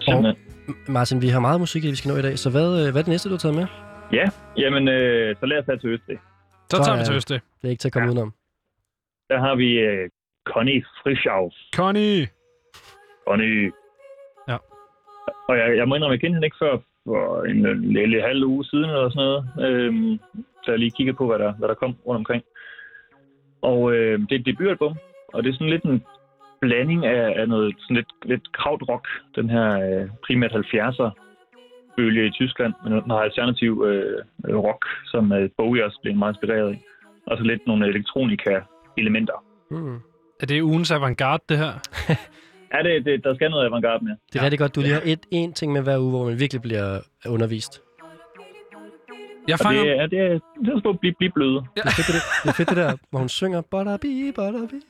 Simpelthen. 0.01 0.37
M- 0.69 0.93
Martin, 0.93 1.23
vi 1.23 1.29
har 1.29 1.41
meget 1.41 1.61
musik, 1.61 1.83
vi 1.83 1.95
skal 1.95 2.09
nå 2.11 2.17
i 2.17 2.23
dag, 2.23 2.39
så 2.39 2.51
hvad, 2.51 2.69
øh, 2.81 2.91
hvad 2.93 3.01
er 3.03 3.05
det 3.05 3.15
næste, 3.15 3.29
du 3.29 3.35
har 3.35 3.39
taget 3.39 3.55
med? 3.57 3.67
Ja, 4.13 4.27
jamen, 4.57 4.89
øh, 4.89 5.37
så 5.41 5.47
lad 5.47 5.59
os 5.59 5.65
tage 5.67 5.79
til 5.79 5.89
Østrig. 5.89 6.19
Så 6.71 6.77
Så 6.77 6.85
tager 6.85 6.99
vi 6.99 7.05
til 7.05 7.15
Østrig. 7.15 7.41
Det 7.63 7.65
er 7.69 7.71
ikke 7.71 7.81
til 7.81 7.89
at 7.89 7.93
komme 7.93 8.07
Ja. 8.07 8.11
udenom. 8.11 8.33
Der 9.31 9.39
har 9.47 9.55
vi 9.63 9.69
øh, 9.89 10.05
Connie 10.53 10.85
Frischau. 11.03 11.51
Connie! 11.77 12.29
Connie. 13.29 13.73
Ja. 14.51 14.57
Og 15.49 15.55
jeg, 15.61 15.77
jeg 15.79 15.89
må 15.89 15.95
indrømme, 15.95 16.13
jeg 16.13 16.21
kendte 16.21 16.37
hende 16.37 16.47
ikke 16.47 16.63
før 16.65 16.75
for 17.07 17.45
en 17.51 17.67
øh, 17.67 17.79
lille 17.99 18.23
halv 18.23 18.45
uge 18.45 18.65
siden 18.65 18.85
eller 18.85 19.11
sådan 19.11 19.27
noget. 19.27 19.43
Øhm, 19.67 20.19
så 20.63 20.71
jeg 20.71 20.79
lige 20.79 20.97
kiggede 20.97 21.17
på, 21.17 21.27
hvad 21.27 21.39
der, 21.39 21.53
hvad 21.59 21.69
der 21.69 21.75
kom 21.75 21.97
rundt 22.07 22.19
omkring. 22.19 22.43
Og 23.63 23.93
øh, 23.95 24.19
det 24.21 24.33
er 24.33 24.39
et 24.39 24.47
debutalbum, 24.47 24.95
og 25.35 25.43
det 25.43 25.49
er 25.49 25.55
sådan 25.55 25.75
lidt 25.75 25.85
en 25.85 26.03
blanding 26.61 27.07
af, 27.07 27.41
af 27.41 27.49
noget 27.49 27.75
sådan 27.79 27.97
lidt, 27.97 28.13
lidt 28.25 28.53
krautrock, 28.53 29.09
den 29.37 29.51
her 29.51 29.69
øh, 29.87 30.09
primært 30.27 30.53
70'er 30.53 31.11
bølge 31.97 32.27
i 32.27 32.31
Tyskland, 32.31 32.73
men 32.85 33.03
noget 33.07 33.25
alternativ 33.25 33.85
øh, 33.89 34.25
rock, 34.67 34.85
som 35.05 35.33
øh, 35.33 35.51
Bowie 35.57 35.85
også 35.85 35.99
blev 36.03 36.17
meget 36.17 36.33
inspireret 36.33 36.69
af. 36.69 36.83
Og 37.27 37.39
så 37.39 37.45
lidt 37.45 37.67
nogle 37.67 37.87
elektronika-elementer. 37.87 39.45
Mm. 39.71 39.95
Er 40.41 40.47
det 40.47 40.63
ugens 40.63 40.91
avantgarde, 40.91 41.43
det 41.49 41.59
her? 41.59 41.73
Ja, 42.75 42.83
det, 42.83 43.05
det, 43.05 43.25
der 43.25 43.35
skal 43.35 43.51
noget 43.51 43.67
avantgarde 43.67 44.05
med. 44.05 44.13
Det 44.13 44.37
er 44.37 44.41
ja. 44.41 44.45
rigtig 44.45 44.59
godt, 44.59 44.75
du 44.75 44.81
lige 44.81 44.93
har 44.93 45.03
et, 45.05 45.21
en 45.31 45.53
ting 45.53 45.73
med 45.73 45.83
hver 45.83 45.99
uge, 45.99 46.11
hvor 46.11 46.25
man 46.25 46.41
virkelig 46.41 46.63
bliver 46.63 47.01
undervist. 47.29 47.83
Jeg 49.49 49.55
Og 49.55 49.59
fanger... 49.59 49.83
det, 49.83 49.99
er, 50.01 50.07
det, 50.07 50.19
er, 50.19 50.39
det 50.65 50.75
er 50.77 50.81
på 50.81 50.89
at 50.89 51.01
blive, 51.01 51.15
blive 51.19 51.33
bløde. 51.35 51.55
Det 51.55 51.83
er 51.85 51.91
fedt, 51.91 52.07
det, 52.07 52.15
det, 52.43 52.49
er 52.49 52.53
fedt, 52.53 52.69
det 52.69 52.77
der, 52.77 52.97
hvor 53.11 53.19
hun 53.19 53.29
synger 53.29 53.61
Butterby, 53.71 54.33
Butterby. 54.35 54.81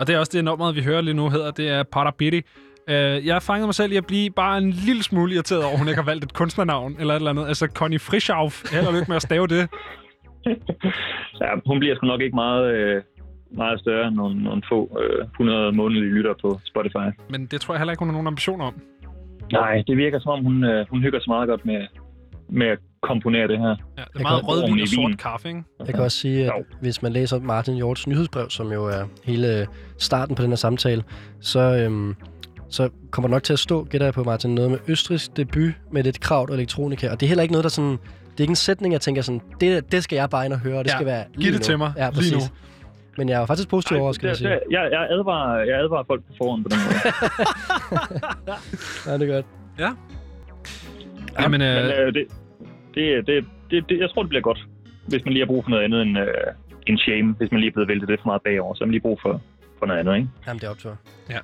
Og 0.00 0.06
det 0.06 0.14
er 0.14 0.18
også 0.18 0.32
det 0.34 0.44
nummer, 0.44 0.72
vi 0.72 0.82
hører 0.82 1.00
lige 1.00 1.14
nu 1.14 1.30
hedder, 1.30 1.50
det 1.50 1.68
er 1.68 1.82
Parabiti. 1.82 2.42
Øh, 2.88 3.26
jeg 3.26 3.42
fangede 3.42 3.66
mig 3.66 3.74
selv 3.74 3.92
i 3.92 3.96
at 3.96 4.06
blive 4.06 4.30
bare 4.30 4.58
en 4.58 4.70
lille 4.70 5.02
smule 5.02 5.34
irriteret 5.34 5.62
over, 5.64 5.72
at 5.72 5.78
hun 5.78 5.88
ikke 5.88 6.00
har 6.02 6.10
valgt 6.10 6.24
et 6.24 6.32
kunstnernavn 6.34 6.96
eller 7.00 7.14
et 7.14 7.18
eller 7.18 7.30
andet. 7.30 7.48
Altså, 7.48 7.66
Connie 7.66 7.98
Frischauf. 7.98 8.72
Held 8.72 8.86
og 8.86 8.92
lykke 8.92 9.06
med 9.08 9.16
at 9.16 9.22
stave 9.22 9.46
det. 9.46 9.68
Ja, 11.40 11.50
hun 11.66 11.78
bliver 11.78 11.94
sgu 11.96 12.06
nok 12.06 12.20
ikke 12.20 12.34
meget, 12.34 12.74
øh, 12.74 13.02
meget 13.50 13.80
større 13.80 14.08
end 14.08 14.16
nogle, 14.16 14.42
nogle 14.44 14.62
få 14.72 14.98
øh, 15.02 15.24
100 15.24 15.72
månedlige 15.72 16.14
lytter 16.14 16.34
på 16.42 16.60
Spotify. 16.64 17.08
Men 17.30 17.46
det 17.46 17.60
tror 17.60 17.74
jeg 17.74 17.80
heller 17.80 17.92
ikke, 17.92 17.98
hun 18.00 18.08
har 18.08 18.12
nogen 18.12 18.26
ambitioner 18.26 18.64
om. 18.64 18.74
Nej, 19.52 19.82
det 19.86 19.96
virker 19.96 20.18
som 20.20 20.30
om, 20.32 20.44
hun, 20.44 20.64
øh, 20.64 20.86
hun 20.90 21.02
hygger 21.02 21.20
så 21.20 21.30
meget 21.30 21.48
godt 21.48 21.66
med, 21.66 21.86
med 22.48 22.66
at 22.66 22.78
komponere 23.02 23.48
det 23.48 23.58
her. 23.58 23.68
Ja, 23.68 23.72
det 23.72 23.78
er 23.98 24.02
Jeg 24.14 24.22
meget 24.22 24.48
rødvin 24.48 24.80
og 24.80 24.88
sort 24.88 25.18
kaffe, 25.18 25.48
ikke? 25.48 25.62
Jeg 25.86 25.94
kan 25.94 26.04
også 26.04 26.18
sige, 26.18 26.40
at 26.44 26.52
Jo. 26.58 26.64
hvis 26.80 27.02
man 27.02 27.12
læser 27.12 27.40
Martin 27.40 27.74
Hjorts 27.74 28.06
nyhedsbrev, 28.06 28.50
som 28.50 28.72
jo 28.72 28.84
er 28.84 29.04
hele 29.24 29.66
starten 29.98 30.34
på 30.34 30.42
den 30.42 30.50
her 30.50 30.56
samtale, 30.56 31.04
så, 31.40 31.60
øhm, 31.60 32.14
så 32.68 32.88
kommer 33.10 33.28
der 33.28 33.34
nok 33.34 33.42
til 33.42 33.52
at 33.52 33.58
stå, 33.58 33.84
gætter 33.84 34.06
jeg 34.06 34.14
på 34.14 34.24
Martin, 34.24 34.54
noget 34.54 34.70
med 34.70 34.78
østrisk 34.88 35.36
debut 35.36 35.72
med 35.92 36.02
lidt 36.02 36.20
krav 36.20 36.46
og 36.48 36.54
elektronika. 36.54 37.10
Og 37.10 37.20
det 37.20 37.26
er 37.26 37.28
heller 37.28 37.42
ikke 37.42 37.52
noget, 37.52 37.64
der 37.64 37.70
sådan... 37.70 37.90
Det 37.90 38.40
er 38.40 38.44
ikke 38.44 38.50
en 38.52 38.56
sætning, 38.56 38.92
jeg 38.92 39.00
tænker 39.00 39.22
sådan, 39.22 39.40
det, 39.60 39.92
det 39.92 40.04
skal 40.04 40.16
jeg 40.16 40.30
bare 40.30 40.44
ind 40.44 40.52
og 40.52 40.58
høre, 40.60 40.78
og 40.78 40.84
det 40.84 40.90
Ja, 40.90 40.96
skal 40.96 41.06
være 41.06 41.24
giv 41.32 41.40
lige 41.40 41.52
det 41.52 41.60
nu. 41.60 41.64
til 41.64 41.78
mig, 41.78 41.92
ja, 41.96 42.04
lige 42.08 42.14
præcis. 42.14 42.32
nu. 42.32 42.40
Men 43.18 43.28
jeg 43.28 43.36
er 43.36 43.40
jo 43.40 43.46
faktisk 43.46 43.68
positiv 43.68 43.96
overrasket, 43.96 44.22
vil 44.22 44.28
jeg 44.28 44.36
sige. 44.36 44.50
jeg, 44.50 44.88
jeg, 44.92 45.06
advarer, 45.10 45.64
jeg 45.64 45.78
advarer 45.78 46.04
folk 46.06 46.22
på 46.26 46.32
forhånd 46.38 46.64
på 46.64 46.68
den 46.68 46.78
måde. 46.84 46.98
Ja, 49.06 49.14
det 49.18 49.28
er 49.28 49.34
godt. 49.34 49.46
Ja. 49.78 49.90
Ja, 51.40 51.48
men, 51.48 51.60
Men 51.60 51.62
øh, 51.62 52.06
øh, 52.06 52.14
det, 52.14 52.26
det, 52.94 53.26
det, 53.26 53.44
det, 53.70 53.88
det, 53.88 53.98
jeg 54.00 54.10
tror, 54.10 54.22
det 54.22 54.28
bliver 54.28 54.42
godt, 54.42 54.66
hvis 55.06 55.24
man 55.24 55.32
lige 55.32 55.42
har 55.42 55.46
brug 55.46 55.64
for 55.64 55.70
noget 55.70 55.84
andet 55.84 56.02
end 56.02 56.18
øh, 56.18 56.26
en 56.86 56.98
shame. 56.98 57.34
Hvis 57.38 57.50
man 57.50 57.60
lige 57.60 57.68
er 57.68 57.72
blevet 57.72 57.88
væltet 57.88 58.08
lidt 58.08 58.20
for 58.22 58.28
meget 58.28 58.42
bagover, 58.42 58.74
så 58.74 58.80
har 58.80 58.86
man 58.86 58.92
lige 58.92 59.02
brug 59.02 59.18
for, 59.22 59.40
for 59.78 59.86
noget 59.86 60.00
andet, 60.00 60.16
ikke? 60.16 60.28
Jamen, 60.46 60.60
det 60.60 60.66
er 60.66 60.70
optur. 60.70 60.96
Ja. 61.30 61.38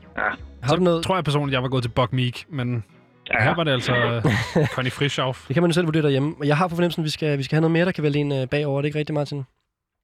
Har 0.63 0.77
du 0.77 0.83
noget? 0.83 1.05
tror 1.05 1.15
jeg 1.15 1.25
personligt, 1.25 1.55
jeg 1.55 1.63
var 1.63 1.69
gået 1.69 1.83
til 1.83 1.91
Buck 1.91 2.13
Meek, 2.13 2.45
men 2.49 2.85
ja. 3.31 3.43
her 3.45 3.55
var 3.55 3.65
det 3.65 3.73
altså 3.73 3.95
øh, 3.95 4.23
Connie 4.75 4.91
Frischauf. 4.91 5.45
Det 5.49 5.55
kan 5.55 5.63
man 5.63 5.71
jo 5.71 5.75
selv 5.75 5.87
vurdere 5.87 6.03
derhjemme. 6.03 6.35
Og 6.41 6.47
jeg 6.47 6.57
har 6.57 6.69
på 6.69 6.75
fornemmelsen, 6.75 7.03
at 7.03 7.05
vi 7.05 7.11
skal, 7.11 7.39
vi 7.39 7.43
skal 7.43 7.57
have 7.57 7.61
noget 7.61 7.73
mere, 7.73 7.85
der 7.85 7.93
kan 7.93 8.05
vælge 8.05 8.19
en 8.19 8.33
øh, 8.33 8.49
bagover. 8.49 8.79
Er 8.79 8.83
det 8.83 8.89
ikke 8.89 8.99
rigtigt, 8.99 9.15
Martin? 9.15 9.45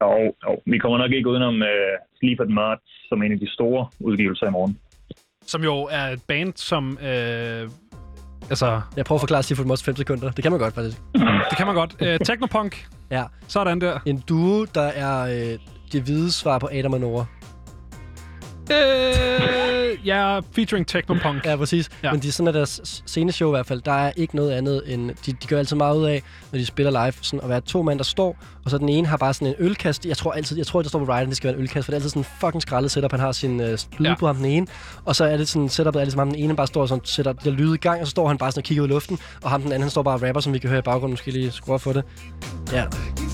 Jo, 0.03 0.35
jo. 0.45 0.61
Vi 0.67 0.79
kommer 0.79 0.99
nok 0.99 1.13
ikke 1.13 1.29
udenom 1.29 1.63
øh, 1.63 1.69
Sleep 2.19 2.41
at 2.41 2.49
Mart 2.49 2.79
som 3.09 3.23
en 3.23 3.33
af 3.33 3.39
de 3.39 3.53
store 3.53 3.87
udgivelser 4.01 4.47
i 4.47 4.51
morgen. 4.51 4.79
Som 5.47 5.65
jo 5.65 5.75
er 5.91 6.05
et 6.07 6.23
band, 6.29 6.53
som... 6.57 6.99
Øh, 7.03 7.71
altså, 8.51 8.81
Jeg 8.97 9.05
prøver 9.05 9.17
at 9.19 9.21
forklare 9.21 9.43
Seafood 9.43 9.67
Mods 9.67 9.85
5 9.85 9.97
sekunder. 9.97 10.31
Det 10.31 10.43
kan 10.43 10.53
man 10.53 10.61
godt, 10.61 10.75
faktisk. 10.75 10.97
det 11.51 11.57
kan 11.57 11.67
man 11.67 11.75
godt. 11.75 11.97
Øh, 12.03 12.19
Technopunk. 12.19 12.87
Ja. 13.11 13.25
Sådan 13.49 13.81
der. 13.81 13.99
En 14.07 14.23
duo, 14.29 14.65
der 14.65 14.83
er 15.05 15.23
øh, 15.53 15.59
det 15.93 16.03
hvide 16.03 16.33
svar 16.33 16.59
på 16.59 16.69
Adam 16.73 16.93
og 16.93 17.01
Nora. 17.01 17.25
Øh, 18.71 20.07
ja, 20.07 20.39
featuring 20.53 20.87
Technopunk. 20.87 21.45
Ja, 21.47 21.57
præcis. 21.57 21.89
Ja. 22.03 22.13
Men 22.13 22.23
de, 22.23 22.33
sådan 22.33 22.49
er 22.49 22.53
deres 22.53 23.03
sceneshow 23.07 23.49
i 23.49 23.53
hvert 23.53 23.67
fald. 23.67 23.81
Der 23.83 23.93
er 23.93 24.13
ikke 24.17 24.37
noget 24.37 24.51
andet 24.53 24.83
end... 24.87 25.11
De, 25.27 25.33
de 25.33 25.47
gør 25.47 25.59
altid 25.59 25.77
meget 25.77 25.97
ud 25.97 26.05
af, 26.05 26.23
når 26.53 26.59
de 26.59 26.67
spiller 26.67 26.91
live, 27.05 27.13
sådan 27.23 27.41
at 27.43 27.49
være 27.49 27.61
to 27.61 27.83
mænd, 27.83 27.99
der 27.99 28.05
står, 28.05 28.37
og 28.65 28.71
så 28.71 28.79
den 28.79 28.89
ene 28.89 29.07
har 29.07 29.17
bare 29.17 29.35
sådan 29.35 29.49
en 29.49 29.55
ølkast. 29.59 30.07
Jeg 30.07 30.17
tror 30.17 30.33
altid, 30.33 30.57
jeg 30.57 30.67
tror, 30.67 30.83
der 30.83 30.89
står 30.89 31.05
på 31.05 31.13
Ryden, 31.13 31.29
det 31.29 31.37
skal 31.37 31.49
være 31.49 31.57
en 31.57 31.63
ølkast, 31.63 31.85
for 31.85 31.91
det 31.93 31.97
er 31.97 31.99
altid 31.99 32.11
sådan 32.11 32.21
en 32.23 32.27
fucking 32.41 32.63
skraldet 32.63 32.91
setup. 32.91 33.11
Han 33.11 33.21
har 33.21 33.33
sin 33.33 33.61
øh, 33.61 33.79
lyde 33.99 34.09
Ja. 34.09 34.15
på 34.15 34.27
ham 34.27 34.37
den 34.37 34.45
ene, 34.45 34.67
og 35.05 35.17
så 35.17 35.25
er 35.25 35.37
det 35.37 35.49
sådan 35.49 35.69
setupet 35.69 36.01
er 36.01 36.05
ligesom 36.05 36.19
ham 36.19 36.29
den 36.29 36.39
ene 36.39 36.57
bare 36.57 36.67
står 36.67 36.81
og 36.83 36.89
sådan, 36.89 37.05
sætter 37.05 37.33
de 37.33 37.51
der 37.51 37.57
lyde 37.57 37.75
i 37.75 37.79
gang, 37.79 38.01
og 38.01 38.07
så 38.07 38.11
står 38.11 38.29
han 38.29 38.39
bare 38.39 38.51
sådan 38.53 38.61
og 38.61 38.65
kigger 38.65 38.83
ud 38.85 38.89
i 38.89 38.93
luften, 38.93 39.19
og 39.43 39.51
ham 39.51 39.63
den 39.63 39.73
anden, 39.73 39.83
han 39.83 39.91
står 39.91 40.03
bare 40.03 40.15
og 40.15 40.23
rapper, 40.23 40.41
som 40.41 40.53
vi 40.53 40.59
kan 40.59 40.69
høre 40.71 40.79
i 40.79 40.83
baggrunden. 40.83 41.11
Måske 41.13 41.31
lige 41.31 41.51
skrue 41.51 41.79
for 41.79 41.93
det. 41.93 42.05
Ja, 42.73 42.85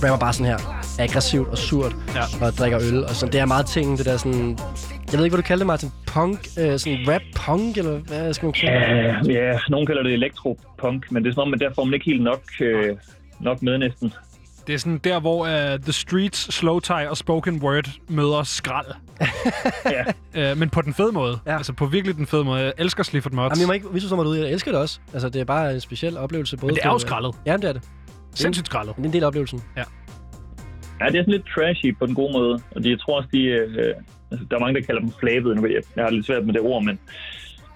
rapper 0.03 0.17
bare 0.19 0.33
sådan 0.33 0.47
her. 0.47 0.59
Aggressivt 0.99 1.49
og 1.49 1.59
surt, 1.59 1.97
Ja. 2.14 2.47
og 2.47 2.53
drikker 2.53 2.81
øl, 2.83 3.05
og 3.05 3.11
sådan. 3.14 3.33
Det 3.33 3.41
er 3.41 3.47
meget 3.47 3.67
ting, 3.67 3.99
det 3.99 4.07
der 4.07 4.17
sådan... 4.17 4.59
Jeg 5.13 5.19
ved 5.19 5.25
ikke, 5.25 5.35
hvad 5.35 5.43
du 5.43 5.47
kalder 5.47 5.61
det, 5.61 5.67
Martin. 5.67 5.89
Punk? 6.07 6.39
Øh, 6.59 6.79
sådan 6.79 6.99
rap-punk, 7.09 7.79
eller 7.79 7.99
hvad 7.99 8.35
skal 8.35 8.47
man 8.47 8.53
kalde 8.53 9.19
det? 9.19 9.27
Uh, 9.27 9.33
ja, 9.33 9.59
nogen 9.69 9.87
kalder 9.87 10.03
det 10.03 10.13
elektropunk, 10.13 11.13
men 11.13 11.25
det 11.25 11.31
er 11.31 11.35
som 11.35 11.43
om, 11.43 11.55
at 11.55 11.61
der 11.61 11.71
får 11.75 11.85
man 11.85 11.95
ikke 11.95 12.07
helt 12.07 12.23
nok, 12.23 12.43
øh, 12.61 12.97
nok 13.41 13.63
med 13.63 13.79
næsten. 13.79 14.13
Det 14.67 14.75
er 14.75 14.79
sådan 14.79 14.99
der, 14.99 15.21
hvor 15.21 15.41
uh, 15.41 15.81
The 15.81 15.93
Streets, 15.93 16.55
Slow 16.55 16.79
Tie 16.79 17.11
og 17.11 17.17
Spoken 17.17 17.63
Word 17.63 17.91
møder 18.09 18.43
skrald. 18.43 18.87
Ja. 20.35 20.53
Uh, 20.53 20.59
men 20.59 20.71
på 20.71 20.83
den 20.83 20.95
fede 20.95 21.13
måde. 21.13 21.39
Ja. 21.47 21.57
Altså 21.57 21.73
på 21.73 21.87
virkelig 21.87 22.17
den 22.17 22.27
fede 22.27 22.45
måde. 22.45 22.61
Jeg 22.61 22.73
elsker 22.79 23.03
Slifford 23.03 23.33
Mods. 23.33 23.51
Jamen, 23.51 23.61
jeg 23.61 23.67
må 23.67 23.73
ikke 23.73 23.87
misforstå 23.93 24.17
mig 24.17 24.27
ud. 24.27 24.37
Jeg 24.37 24.53
elsker 24.53 24.71
det 24.71 24.81
også. 24.81 25.01
Altså, 25.13 25.29
det 25.29 25.41
er 25.41 25.45
bare 25.45 25.75
en 25.75 25.81
speciel 25.81 26.19
oplevelse. 26.19 26.57
Både 26.57 26.67
Men 26.67 26.75
det 26.75 26.85
er 26.85 26.89
jo 26.89 26.99
skraldet. 26.99 27.35
Ja, 27.47 27.57
det 27.57 27.65
er 27.65 27.73
det. 27.73 27.83
Sindssygt 28.35 28.67
skraldet. 28.67 28.97
Det 28.97 29.03
er 29.03 29.07
en 29.07 29.13
del 29.13 29.23
af 29.23 29.27
oplevelsen. 29.27 29.63
Ja, 31.01 31.07
det 31.07 31.19
er 31.19 31.23
sådan 31.23 31.33
lidt 31.33 31.47
trashy 31.55 31.99
på 31.99 32.07
den 32.07 32.15
gode 32.15 32.33
måde. 32.33 32.61
Og 32.77 32.85
de, 32.85 32.91
jeg 32.91 33.01
tror 33.01 33.17
også, 33.17 33.29
de... 33.33 33.43
Øh, 33.43 33.95
der 34.50 34.57
er 34.57 34.61
mange, 34.61 34.81
der 34.81 34.87
kalder 34.87 35.00
dem 35.00 35.12
flabede. 35.21 35.55
Nu 35.55 35.67
jeg, 35.67 35.83
jeg 35.97 36.05
har 36.05 36.11
lidt 36.11 36.26
svært 36.26 36.47
med 36.47 36.55
det 36.55 36.62
ord, 36.62 36.85
men... 36.85 36.99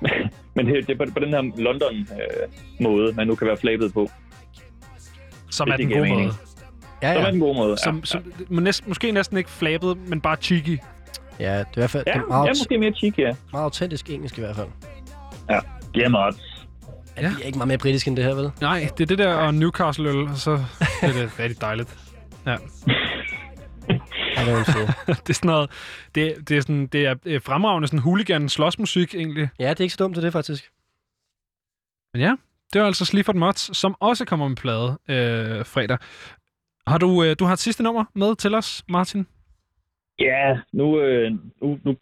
men 0.56 0.66
det, 0.66 0.86
det 0.86 1.00
er 1.00 1.04
på, 1.04 1.12
på 1.12 1.18
den 1.20 1.28
her 1.28 1.62
London-måde, 1.62 3.12
man 3.12 3.26
nu 3.26 3.34
kan 3.34 3.46
være 3.46 3.56
flabet 3.56 3.92
på. 3.92 4.10
Som 5.50 5.68
er 5.68 5.76
den 5.76 5.88
gode 5.88 6.00
mening. 6.00 6.20
måde. 6.20 6.34
Ja, 7.02 7.12
Så 7.12 7.18
er 7.18 7.24
ja. 7.24 7.30
den 7.30 7.40
gode 7.40 7.54
måde. 7.54 7.76
Som, 7.76 7.96
ja, 7.96 8.04
som, 8.04 8.32
må 8.48 8.60
næsten, 8.60 8.90
måske 8.90 9.12
næsten 9.12 9.36
ikke 9.38 9.50
flabet, 9.50 10.08
men 10.08 10.20
bare 10.20 10.36
cheeky. 10.36 10.78
Ja, 11.40 11.58
det 11.58 11.60
er 11.60 11.62
i 11.62 11.66
hvert 11.74 11.90
fald 11.90 12.04
ja. 12.06 12.12
det 12.12 12.18
er 12.18 12.22
ja, 12.22 12.28
meget, 12.28 12.46
ja, 12.46 12.50
måske 12.50 12.78
mere 12.78 12.92
cheeky, 12.92 13.18
ja. 13.18 13.34
meget 13.52 13.64
autentisk 13.64 14.10
engelsk 14.10 14.38
i 14.38 14.40
hvert 14.40 14.56
fald. 14.56 14.68
Ja, 15.94 16.08
meget. 16.08 16.36
Ja. 17.16 17.28
Det 17.28 17.42
er 17.42 17.46
ikke 17.46 17.58
meget 17.58 17.68
mere 17.68 17.78
britisk 17.78 18.08
end 18.08 18.16
det 18.16 18.24
her, 18.24 18.34
vel? 18.34 18.50
Nej, 18.60 18.88
det 18.98 19.02
er 19.02 19.06
det 19.06 19.18
der 19.18 19.34
og 19.34 19.54
Newcastle-øl, 19.54 20.16
og 20.16 20.36
så 20.36 20.50
det 21.00 21.08
er 21.08 21.12
det 21.12 21.38
rigtig 21.38 21.60
dejligt. 21.60 21.96
Ja. 22.46 22.56
Det, 25.26 25.30
er 25.30 25.34
sådan 25.34 25.48
noget, 25.48 25.70
det, 26.14 26.48
det 26.48 26.56
er 26.56 26.60
sådan, 26.60 26.86
det 26.86 27.06
er 27.06 27.14
øh, 27.26 27.40
fremragende 27.42 27.88
sådan 27.88 28.02
hooligan 28.02 28.48
slåsmusik 28.48 29.14
egentlig. 29.14 29.48
ja, 29.58 29.70
det 29.70 29.80
er 29.80 29.84
ikke 29.84 29.94
så 29.94 30.04
dumt, 30.04 30.16
det 30.16 30.22
er 30.22 30.26
det 30.26 30.32
faktisk. 30.32 30.70
Men 32.12 32.22
ja, 32.22 32.32
det 32.72 32.80
var 32.80 32.86
altså 32.86 33.04
Slifford 33.04 33.36
Mods, 33.36 33.76
som 33.76 33.96
også 34.00 34.24
kommer 34.24 34.48
med 34.48 34.56
plade 34.56 34.98
øh, 35.08 35.64
fredag. 35.66 35.98
Har 36.86 36.98
du, 36.98 37.24
øh, 37.24 37.36
du 37.38 37.44
har 37.44 37.52
et 37.52 37.58
sidste 37.58 37.82
nummer 37.82 38.04
med 38.14 38.36
til 38.36 38.54
os, 38.54 38.84
Martin? 38.88 39.26
Ja, 40.18 40.58
nu, 40.72 41.00
øh, 41.00 41.30
nu, 41.62 41.78
nu 41.84 41.96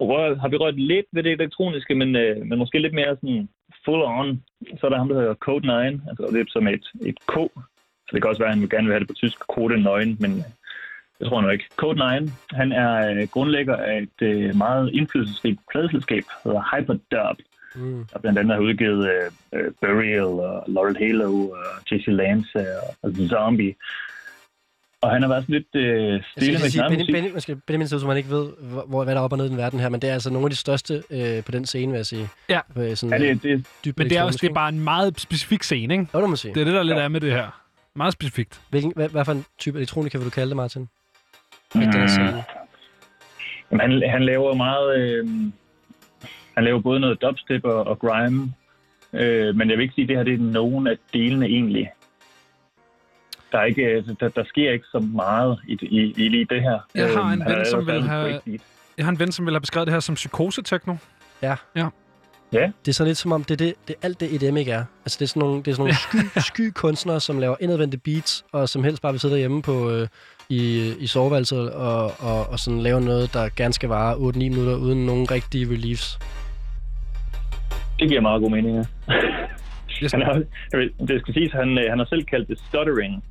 rør, 0.00 0.34
har 0.34 0.48
vi 0.48 0.56
rørt 0.56 0.80
lidt 0.80 1.06
ved 1.12 1.22
det 1.22 1.32
elektroniske, 1.32 1.94
men, 1.94 2.16
øh, 2.16 2.46
men 2.46 2.58
måske 2.58 2.78
lidt 2.78 2.94
mere 2.94 3.16
sådan 3.16 3.48
full 3.84 4.02
on. 4.02 4.42
Så 4.80 4.86
er 4.86 4.90
der 4.90 4.98
ham, 4.98 5.08
der 5.08 5.20
hedder 5.20 5.34
Code 5.34 5.66
9, 5.66 6.00
altså 6.08 6.28
det 6.32 6.40
er 6.40 6.44
som 6.48 6.66
et, 6.68 6.86
et 7.06 7.18
K. 7.26 7.34
Så 8.06 8.10
det 8.12 8.22
kan 8.22 8.28
også 8.28 8.42
være, 8.42 8.48
at 8.48 8.54
han 8.54 8.62
vil 8.62 8.70
gerne 8.70 8.86
vil 8.86 8.92
have 8.94 9.00
det 9.00 9.08
på 9.08 9.14
tysk, 9.14 9.38
Code 9.38 9.76
9, 9.76 10.16
men 10.20 10.44
det 11.22 11.28
tror 11.30 11.40
jeg 11.40 11.46
nu 11.46 11.50
ikke. 11.52 11.64
Code 11.76 12.20
9, 12.20 12.30
han 12.50 12.72
er 12.72 13.10
øh, 13.10 13.28
grundlægger 13.28 13.76
af 13.76 13.98
et 13.98 14.26
øh, 14.26 14.56
meget 14.56 14.90
indflydelsesrigt 14.92 15.60
pladeselskab, 15.70 16.22
der 16.44 16.48
hedder 16.50 16.76
Hyperdub, 16.76 17.36
Mm. 17.74 18.06
der 18.12 18.18
blandt 18.18 18.38
andet 18.38 18.54
har 18.54 18.62
udgivet 18.62 19.10
øh, 19.54 19.70
Burial 19.80 20.20
og 20.24 20.64
Laurel 20.66 20.96
Halo 20.98 21.48
og 21.48 21.56
JC 21.90 22.04
Lance 22.06 22.58
og, 22.58 22.94
og 23.02 23.12
Zombie. 23.28 23.74
Og 25.02 25.10
han 25.10 25.22
har 25.22 25.28
været 25.28 25.42
sådan 25.44 25.54
lidt 25.54 25.66
øh, 25.74 26.12
Jeg 26.12 26.22
stille 26.36 26.58
skal 26.58 26.82
med 26.90 26.98
sige. 26.98 27.12
Benny, 27.12 27.32
man 27.32 27.40
skal 27.40 27.56
Benjamin 27.66 27.88
så 27.88 28.06
man 28.06 28.16
ikke 28.16 28.30
ved, 28.30 28.50
hvor, 28.88 29.04
hvad 29.04 29.14
der 29.14 29.20
er 29.20 29.24
op 29.24 29.32
og 29.32 29.38
ned 29.38 29.46
i 29.46 29.48
den 29.48 29.56
verden 29.56 29.80
her, 29.80 29.88
men 29.88 30.02
det 30.02 30.10
er 30.10 30.14
altså 30.14 30.30
nogle 30.30 30.46
af 30.46 30.50
de 30.50 30.56
største 30.56 31.02
øh, 31.10 31.44
på 31.44 31.52
den 31.52 31.66
scene, 31.66 31.92
vil 31.92 31.98
jeg 31.98 32.06
sige. 32.06 32.28
Ja. 32.48 32.60
På, 32.74 32.94
sådan, 32.94 33.22
Ja, 33.22 33.28
det, 33.28 33.42
det, 33.42 33.66
dybt 33.84 33.98
Men 33.98 34.10
det 34.10 34.18
er 34.18 34.22
også 34.22 34.38
det 34.42 34.50
er 34.50 34.54
bare 34.54 34.68
en 34.68 34.80
meget 34.80 35.20
specifik 35.20 35.62
scene, 35.62 35.94
ikke? 35.94 36.06
Jo, 36.14 36.20
det 36.20 36.30
må 36.30 36.36
sige. 36.36 36.54
Det 36.54 36.60
er 36.60 36.64
det, 36.64 36.74
der 36.74 36.82
lidt 36.82 36.98
er 36.98 37.08
med 37.08 37.20
det 37.20 37.32
her. 37.32 37.62
Meget 37.94 38.12
specifikt. 38.12 38.60
Hvilken, 38.70 38.92
hvad, 38.96 39.08
hvad 39.08 39.24
for 39.24 39.32
en 39.32 39.44
type 39.58 39.78
elektronika 39.78 40.18
vil 40.18 40.24
du 40.24 40.30
kalde 40.30 40.48
det, 40.48 40.56
Martin? 40.56 40.88
Mm. 41.74 41.80
Jamen, 43.70 43.80
han, 43.80 44.10
han 44.10 44.24
laver 44.24 44.54
meget... 44.54 44.98
Øh, 45.00 45.28
han 46.54 46.64
laver 46.64 46.80
både 46.80 47.00
noget 47.00 47.22
dubstep 47.22 47.64
og, 47.64 47.86
og 47.86 47.98
grime. 47.98 48.54
Øh, 49.12 49.56
men 49.56 49.70
jeg 49.70 49.78
vil 49.78 49.82
ikke 49.82 49.94
sige, 49.94 50.02
at 50.02 50.08
det 50.08 50.16
her 50.16 50.22
det 50.24 50.34
er 50.34 50.38
nogen 50.38 50.86
af 50.86 50.96
delene 51.12 51.46
egentlig. 51.46 51.90
Der, 53.52 53.58
er 53.58 53.64
ikke, 53.64 53.82
øh, 53.82 54.04
der, 54.20 54.28
der 54.28 54.44
sker 54.44 54.70
ikke 54.70 54.86
så 54.92 54.98
meget 54.98 55.58
i, 55.68 55.78
i, 55.82 56.14
i 56.16 56.28
lige 56.28 56.44
det 56.44 56.62
her. 56.62 56.78
Jeg 56.94 57.12
har 57.14 57.26
Øh, 57.26 57.32
en 57.32 57.42
han 57.42 57.56
ven, 57.56 57.66
som 57.66 57.86
vil 57.86 58.02
have-. 58.02 58.40
Jeg 58.98 59.04
har 59.04 59.12
en 59.12 59.18
ven, 59.18 59.32
som 59.32 59.46
vil 59.46 59.54
have 59.54 59.60
beskrevet 59.60 59.86
det 59.86 59.92
her 59.92 60.00
som 60.00 60.16
psykose-techno. 62.52 62.72
Det 62.84 62.88
er 62.88 62.92
så 62.92 63.04
lidt 63.04 63.18
som 63.18 63.32
om, 63.32 63.44
det 63.44 63.60
er 63.60 63.64
det, 63.64 63.74
det 63.88 63.96
er 64.02 64.06
alt 64.06 64.20
det 64.20 64.34
EDM 64.34 64.56
ikke 64.56 64.72
er. 64.72 64.84
Altså 65.04 65.16
det 65.18 65.24
er 65.24 65.28
sådan 65.28 65.40
nogle, 65.40 65.62
det 65.62 65.68
er 65.68 65.74
sådan 65.74 65.82
nogle 65.82 65.94
sky, 65.94 66.38
sky 66.50 66.70
kunstnere, 66.70 67.20
som 67.20 67.38
laver 67.38 67.56
indadvendte 67.60 67.98
beats, 67.98 68.44
og 68.52 68.68
som 68.68 68.84
helst 68.84 69.02
bare 69.02 69.12
vil 69.12 69.20
sidde 69.20 69.34
derhjemme 69.34 69.62
på, 69.62 69.90
øh, 69.90 70.08
i, 70.48 70.92
i 70.98 71.06
soveværelset 71.06 71.72
og, 71.72 72.12
og, 72.18 72.50
og 72.50 72.58
sådan 72.58 72.80
lave 72.80 73.00
noget, 73.00 73.32
der 73.32 73.48
gerne 73.56 73.72
skal 73.72 73.88
vare 73.88 74.14
8-9 74.14 74.38
minutter, 74.38 74.76
uden 74.76 75.06
nogen 75.06 75.30
rigtige 75.30 75.66
reliefs. 75.66 76.18
Det 77.98 78.08
giver 78.08 78.20
meget 78.20 78.42
god 78.42 78.50
mening, 78.50 78.76
ja. 78.76 78.84
Han 80.12 80.22
har, 80.22 80.42
det 81.08 81.20
skal 81.20 81.34
siges, 81.34 81.52
han, 81.52 81.78
øh, 81.78 81.84
han 81.90 81.98
har 81.98 82.06
selv 82.06 82.24
kaldt 82.24 82.48
det 82.48 82.58
stuttering 82.58 83.24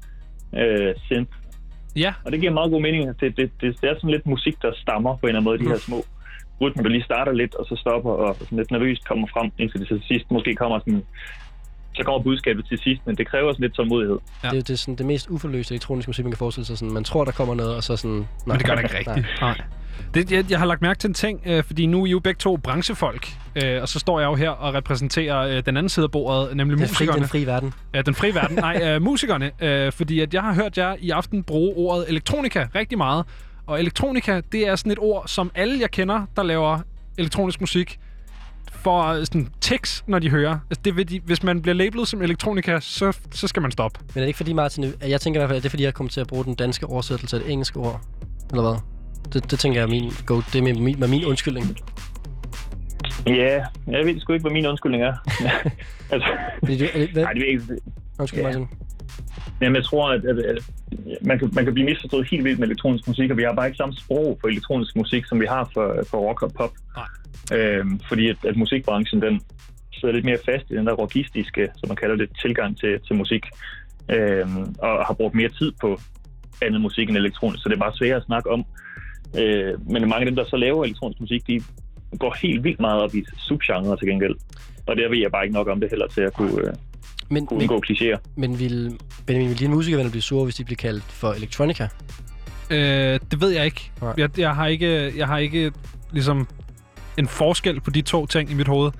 øh, 0.57 0.95
synth. 1.05 1.31
Ja, 1.95 2.13
Og 2.25 2.31
det 2.31 2.39
giver 2.39 2.53
meget 2.53 2.71
god 2.71 2.81
mening. 2.81 3.19
Det, 3.19 3.37
det, 3.37 3.51
det, 3.61 3.81
det 3.81 3.89
er 3.89 3.95
sådan 3.95 4.09
lidt 4.09 4.25
musik, 4.25 4.61
der 4.61 4.71
stammer 4.75 5.15
på 5.17 5.27
en 5.27 5.27
eller 5.27 5.39
anden 5.39 5.43
måde, 5.43 5.59
de 5.59 5.67
her 5.67 5.77
små 5.77 6.05
rytmer, 6.61 6.83
der 6.83 6.89
lige 6.89 7.03
starter 7.03 7.31
lidt, 7.31 7.55
og 7.55 7.65
så 7.65 7.75
stopper, 7.75 8.11
og 8.11 8.35
sådan 8.39 8.57
lidt 8.57 8.71
nervøst 8.71 9.07
kommer 9.07 9.27
frem, 9.33 9.51
indtil 9.59 9.79
det 9.79 9.87
til 9.87 10.01
sidst 10.07 10.31
måske 10.31 10.55
kommer 10.55 10.79
sådan... 10.79 11.03
Så 11.95 12.03
kommer 12.03 12.21
budskabet 12.23 12.65
til 12.65 12.77
sidst, 12.77 13.01
men 13.05 13.15
det 13.15 13.27
kræver 13.27 13.53
sådan 13.53 13.63
lidt 13.63 13.73
tålmodighed. 13.73 14.17
Ja. 14.43 14.49
Det, 14.49 14.67
det 14.67 14.73
er 14.73 14.77
sådan 14.77 14.95
det 14.95 15.05
mest 15.05 15.29
uforløste 15.29 15.73
elektroniske 15.73 16.09
musik, 16.09 16.25
man 16.25 16.31
kan 16.31 16.37
forestille 16.37 16.65
sig. 16.65 16.77
Sådan, 16.77 16.93
man 16.93 17.03
tror, 17.03 17.25
der 17.25 17.31
kommer 17.31 17.55
noget, 17.55 17.75
og 17.75 17.83
så 17.83 17.95
sådan... 17.95 18.17
Nej, 18.17 18.25
men 18.45 18.57
det 18.57 18.65
gør 18.65 18.75
det 18.75 18.83
ikke 18.83 18.97
rigtigt. 18.97 19.27
Nej. 19.41 19.61
Det, 20.13 20.31
jeg, 20.31 20.45
jeg 20.51 20.59
har 20.59 20.65
lagt 20.65 20.81
mærke 20.81 20.99
til 20.99 21.07
en 21.07 21.13
ting, 21.13 21.41
øh, 21.45 21.63
fordi 21.63 21.85
nu 21.85 22.01
er 22.01 22.05
I 22.05 22.09
jo 22.09 22.19
begge 22.19 22.37
to 22.37 22.57
branchefolk, 22.57 23.27
øh, 23.63 23.81
og 23.81 23.87
så 23.87 23.99
står 23.99 24.19
jeg 24.19 24.27
jo 24.27 24.35
her 24.35 24.49
og 24.49 24.73
repræsenterer 24.73 25.39
øh, 25.39 25.63
den 25.65 25.77
anden 25.77 25.89
side 25.89 26.03
af 26.03 26.11
bordet, 26.11 26.57
nemlig 26.57 26.77
Den 26.77 26.87
fri, 26.87 26.91
musikerne. 26.91 27.19
den 27.19 27.27
fri 27.27 27.45
verden. 27.45 27.73
Ja, 27.93 28.01
den 28.01 28.15
frie 28.15 28.35
verden. 28.35 28.55
Nej, 28.55 28.81
øh, 28.83 29.01
musikerne. 29.01 29.51
Øh, 29.61 29.91
fordi 29.91 30.19
at 30.19 30.33
jeg 30.33 30.41
har 30.41 30.53
hørt 30.53 30.77
jer 30.77 30.95
i 30.99 31.09
aften 31.09 31.43
bruge 31.43 31.73
ordet 31.75 32.05
elektronika 32.09 32.67
rigtig 32.75 32.97
meget. 32.97 33.25
Og 33.65 33.79
elektronika, 33.79 34.41
det 34.51 34.67
er 34.67 34.75
sådan 34.75 34.91
et 34.91 34.99
ord, 34.99 35.23
som 35.27 35.51
alle 35.55 35.79
jeg 35.79 35.91
kender, 35.91 36.25
der 36.35 36.43
laver 36.43 36.79
elektronisk 37.17 37.61
musik, 37.61 37.99
får 38.71 39.23
sådan 39.23 39.47
tics, 39.61 40.03
når 40.07 40.19
de 40.19 40.29
hører. 40.29 40.59
Altså, 40.69 40.81
det 40.85 40.95
vil 40.95 41.09
de, 41.09 41.19
hvis 41.25 41.43
man 41.43 41.61
bliver 41.61 41.75
labelet 41.75 42.07
som 42.07 42.21
elektronika, 42.21 42.79
så, 42.79 43.17
så 43.31 43.47
skal 43.47 43.61
man 43.61 43.71
stoppe. 43.71 43.99
Men 43.99 44.09
er 44.15 44.21
det 44.21 44.27
ikke 44.27 44.37
fordi, 44.37 44.53
Martin, 44.53 44.83
at 44.83 45.09
jeg 45.09 45.21
tænker 45.21 45.39
i 45.39 45.41
hvert 45.41 45.49
fald, 45.49 45.57
at 45.57 45.63
det 45.63 45.69
er 45.69 45.71
fordi, 45.71 45.83
jeg 45.83 45.93
kommer 45.93 46.11
til 46.11 46.21
at 46.21 46.27
bruge 46.27 46.45
den 46.45 46.55
danske 46.55 46.85
oversættelse 46.85 47.35
af 47.37 47.43
det 47.43 47.51
engelske 47.51 47.79
ord? 47.79 48.01
Eller 48.49 48.61
hvad? 48.61 48.79
Det, 49.33 49.51
det 49.51 49.59
tænker 49.59 49.79
jeg 49.79 49.85
er 49.85 49.89
min, 49.89 50.11
go, 50.25 50.35
det 50.37 50.55
er 50.55 50.61
min, 50.61 50.83
min, 50.83 51.03
min 51.09 51.25
undskyldning. 51.25 51.77
Ja, 53.27 53.63
jeg 53.87 54.05
ved 54.05 54.19
sgu 54.19 54.33
ikke, 54.33 54.43
hvad 54.43 54.51
min 54.51 54.65
undskyldning 54.65 55.03
er. 55.03 55.13
altså, 56.13 56.29
Fordi 56.59 56.77
du, 56.77 56.85
er 56.93 56.99
det, 56.99 57.09
hvad? 57.09 57.23
nej, 57.23 57.33
det 57.33 57.41
er 57.41 57.47
ikke... 57.51 57.63
Undskyld, 58.19 58.39
Ja. 58.41 58.45
Martin. 58.47 58.67
Jamen, 59.61 59.75
jeg 59.75 59.85
tror, 59.85 60.09
at, 60.09 60.25
at, 60.25 60.39
at 60.39 60.59
man, 61.21 61.39
kan, 61.39 61.49
man 61.53 61.63
kan 61.63 61.73
blive 61.73 61.85
misforstået 61.85 62.27
helt 62.29 62.43
vildt 62.43 62.59
med 62.59 62.67
elektronisk 62.67 63.07
musik, 63.07 63.31
og 63.31 63.37
vi 63.37 63.43
har 63.43 63.53
bare 63.53 63.67
ikke 63.67 63.77
samme 63.77 63.95
sprog 63.95 64.37
for 64.41 64.47
elektronisk 64.47 64.95
musik, 64.95 65.25
som 65.25 65.39
vi 65.39 65.45
har 65.45 65.69
for, 65.73 66.03
for 66.09 66.17
rock 66.17 66.41
og 66.41 66.51
pop. 66.57 66.73
Nej. 66.95 67.57
Øhm, 67.57 67.99
fordi 67.99 68.29
at, 68.29 68.37
at 68.45 68.55
musikbranchen, 68.57 69.21
den 69.21 69.41
sidder 69.93 70.13
lidt 70.13 70.25
mere 70.25 70.37
fast 70.45 70.65
i 70.69 70.75
den 70.75 70.87
der 70.87 70.93
rockistiske, 70.93 71.69
som 71.77 71.89
man 71.89 71.95
kalder 71.95 72.15
det, 72.15 72.29
tilgang 72.41 72.77
til, 72.77 72.99
til 73.07 73.15
musik, 73.15 73.45
øhm, 74.09 74.75
og 74.79 75.05
har 75.05 75.13
brugt 75.13 75.35
mere 75.35 75.49
tid 75.49 75.71
på 75.81 75.99
andet 76.61 76.81
musik 76.81 77.09
end 77.09 77.17
elektronisk, 77.17 77.63
så 77.63 77.69
det 77.69 77.75
er 77.75 77.79
bare 77.79 77.95
svært 77.95 78.17
at 78.17 78.25
snakke 78.25 78.49
om. 78.49 78.65
Øh, 79.39 79.91
men 79.91 80.01
mange 80.01 80.19
af 80.19 80.25
dem, 80.25 80.35
der 80.35 80.45
så 80.45 80.57
laver 80.57 80.83
elektronisk 80.83 81.19
musik, 81.19 81.47
de 81.47 81.61
går 82.19 82.35
helt 82.41 82.63
vildt 82.63 82.79
meget 82.79 83.01
op 83.01 83.15
i 83.15 83.25
subgenre 83.37 83.97
til 83.97 84.07
gengæld. 84.07 84.35
Og 84.87 84.95
der 84.95 85.09
ved 85.09 85.17
jeg 85.17 85.31
bare 85.31 85.43
ikke 85.43 85.53
nok 85.53 85.67
om 85.67 85.79
det 85.79 85.89
heller 85.89 86.07
til 86.07 86.21
at 86.21 86.33
kunne, 86.33 86.61
øh, 86.61 86.73
Men, 87.31 87.45
kunne 87.45 87.57
men, 87.57 87.69
undgå 87.69 87.83
klichéer. 87.89 88.17
men 88.35 88.59
vil, 88.59 89.00
Benjamin, 89.25 89.50
vil 89.50 89.59
dine 89.59 89.73
musikere 89.73 90.09
blive 90.09 90.21
sure, 90.21 90.43
hvis 90.43 90.55
de 90.55 90.63
bliver 90.63 90.77
kaldt 90.77 91.03
for 91.03 91.33
electronica? 91.33 91.88
Øh, 92.69 93.19
det 93.31 93.41
ved 93.41 93.50
jeg 93.50 93.65
ikke. 93.65 93.91
Nej. 94.01 94.13
Jeg, 94.17 94.39
jeg, 94.39 94.55
har 94.55 94.67
ikke. 94.67 95.17
jeg 95.17 95.27
har 95.27 95.38
ikke 95.38 95.71
ligesom 96.11 96.47
en 97.17 97.27
forskel 97.27 97.81
på 97.81 97.89
de 97.89 98.01
to 98.01 98.25
ting 98.25 98.51
i 98.51 98.53
mit 98.53 98.67
hoved. 98.67 98.91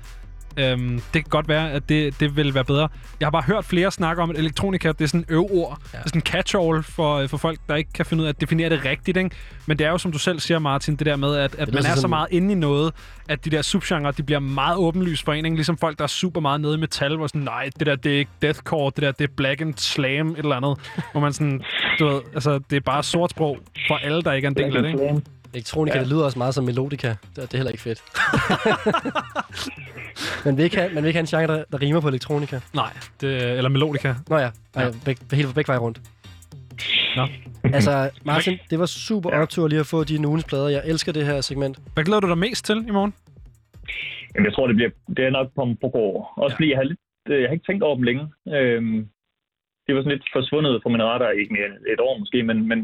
Øhm, 0.56 1.02
det 1.14 1.24
kan 1.24 1.30
godt 1.30 1.48
være, 1.48 1.70
at 1.70 1.88
det, 1.88 2.20
det 2.20 2.36
vil 2.36 2.54
være 2.54 2.64
bedre. 2.64 2.88
Jeg 3.20 3.26
har 3.26 3.30
bare 3.30 3.42
hørt 3.42 3.64
flere 3.64 3.90
snakke 3.90 4.22
om, 4.22 4.30
at 4.30 4.38
elektronika 4.38 4.88
det 4.88 5.00
er 5.00 5.06
sådan 5.06 5.20
en 5.20 5.26
øv-ord. 5.28 5.78
Ja. 5.92 5.98
Det 5.98 6.04
er 6.04 6.08
sådan 6.08 6.18
en 6.18 6.26
catch-all 6.28 6.82
for, 6.82 7.26
for 7.26 7.36
folk, 7.36 7.58
der 7.68 7.76
ikke 7.76 7.92
kan 7.92 8.06
finde 8.06 8.20
ud 8.20 8.26
af 8.26 8.28
at 8.28 8.40
definere 8.40 8.68
det 8.68 8.84
rigtigt. 8.84 9.16
Ikke? 9.16 9.30
Men 9.66 9.78
det 9.78 9.86
er 9.86 9.90
jo, 9.90 9.98
som 9.98 10.12
du 10.12 10.18
selv 10.18 10.40
siger, 10.40 10.58
Martin, 10.58 10.96
det 10.96 11.06
der 11.06 11.16
med, 11.16 11.36
at, 11.36 11.54
at 11.54 11.66
Det 11.66 11.74
man 11.74 11.84
er 11.86 11.94
så 11.94 12.08
meget 12.08 12.28
inde 12.30 12.52
i 12.52 12.54
noget, 12.54 12.92
at 13.28 13.44
de 13.44 13.50
der 13.50 13.62
subgenre, 13.62 14.12
de 14.12 14.22
bliver 14.22 14.38
meget 14.38 14.76
åbenlyst 14.76 15.24
for 15.24 15.32
en. 15.32 15.44
Ikke? 15.44 15.56
Ligesom 15.56 15.76
folk, 15.78 15.98
der 15.98 16.04
er 16.04 16.08
super 16.08 16.40
meget 16.40 16.60
nede 16.60 16.74
i 16.74 16.78
metal, 16.78 17.16
hvor 17.16 17.26
sådan, 17.26 17.40
nej, 17.40 17.70
det 17.78 17.86
der, 17.86 17.96
det 17.96 18.14
er 18.14 18.18
ikke 18.18 18.30
deathcore, 18.42 18.92
det 18.96 19.02
der, 19.02 19.12
det 19.12 19.24
er 19.30 19.32
black 19.36 19.60
and 19.60 19.74
slam, 19.76 20.30
et 20.30 20.38
eller 20.38 20.56
andet. 20.56 20.78
hvor 21.12 21.20
man 21.20 21.32
sådan, 21.32 21.62
du 21.98 22.06
ved, 22.06 22.20
altså, 22.34 22.60
det 22.70 22.76
er 22.76 22.80
bare 22.80 23.02
sort 23.02 23.30
sprog 23.30 23.58
for 23.88 23.96
alle, 23.96 24.22
der 24.22 24.32
ikke 24.32 24.46
er 24.46 24.50
en 24.50 24.56
del 24.56 24.76
af 24.76 24.82
det. 24.82 24.88
Ikke? 24.88 25.22
Elektronika, 25.54 25.96
ja. 25.96 26.00
Det 26.04 26.10
lyder 26.12 26.24
også 26.24 26.38
meget 26.38 26.54
som 26.54 26.64
melodika. 26.64 27.08
Det, 27.08 27.18
det 27.36 27.54
er 27.54 27.56
heller 27.56 27.70
ikke 27.70 27.82
fedt. 27.82 28.02
man, 30.46 30.56
vil 30.56 30.64
ikke 30.64 30.76
have, 30.76 30.94
man 30.94 31.02
vil 31.02 31.08
ikke 31.08 31.16
have 31.18 31.26
en 31.36 31.46
genre, 31.46 31.46
der, 31.58 31.64
der 31.72 31.82
rimer 31.82 32.00
på 32.00 32.08
elektronika. 32.08 32.60
Nej, 32.74 32.92
det, 33.20 33.42
eller 33.58 33.68
melodika. 33.68 34.14
Nå 34.28 34.36
ja, 34.36 34.42
ja. 34.76 34.80
Ja. 34.82 34.90
Beg, 35.04 35.16
helt 35.32 35.54
begge 35.54 35.68
veje 35.68 35.78
rundt. 35.80 36.00
Nå. 37.16 37.26
Altså, 37.64 38.10
Martin, 38.24 38.58
det 38.70 38.78
var 38.78 38.86
super 38.86 39.30
Ja. 39.32 39.42
optur 39.42 39.68
lige 39.68 39.80
at 39.80 39.86
få 39.86 40.04
dine 40.04 40.28
ugens 40.28 40.44
plader. 40.44 40.68
Jeg 40.68 40.82
elsker 40.84 41.12
det 41.12 41.26
her 41.26 41.40
segment. 41.40 41.78
Hvad 41.94 42.04
glæder 42.04 42.20
du 42.20 42.28
dig 42.28 42.38
mest 42.38 42.64
til 42.64 42.76
i 42.88 42.90
morgen? 42.90 43.14
Jamen, 44.34 44.46
jeg 44.46 44.54
tror, 44.54 44.66
det 44.66 44.76
bliver 44.76 44.90
det 45.16 45.24
er 45.24 45.30
nok 45.30 45.48
på, 45.56 45.62
på 45.80 45.88
går. 45.88 46.32
Også 46.36 46.52
Ja. 46.54 46.56
fordi 46.56 46.70
jeg 46.70 46.78
har, 46.78 46.84
lidt, 46.84 46.98
øh, 47.28 47.40
jeg 47.40 47.48
har 47.48 47.52
ikke 47.52 47.66
tænkt 47.68 47.82
over 47.82 47.94
dem 47.94 48.02
længe. 48.04 48.22
Øhm, 48.56 48.98
det 49.86 49.94
var 49.94 50.00
sådan 50.00 50.12
lidt 50.16 50.26
forsvundet 50.32 50.80
fra 50.82 50.90
min 50.90 51.02
radar, 51.02 51.30
ikke 51.30 51.52
mere 51.58 51.70
et 51.92 52.00
år 52.00 52.18
måske, 52.18 52.42
men, 52.42 52.68
men 52.68 52.78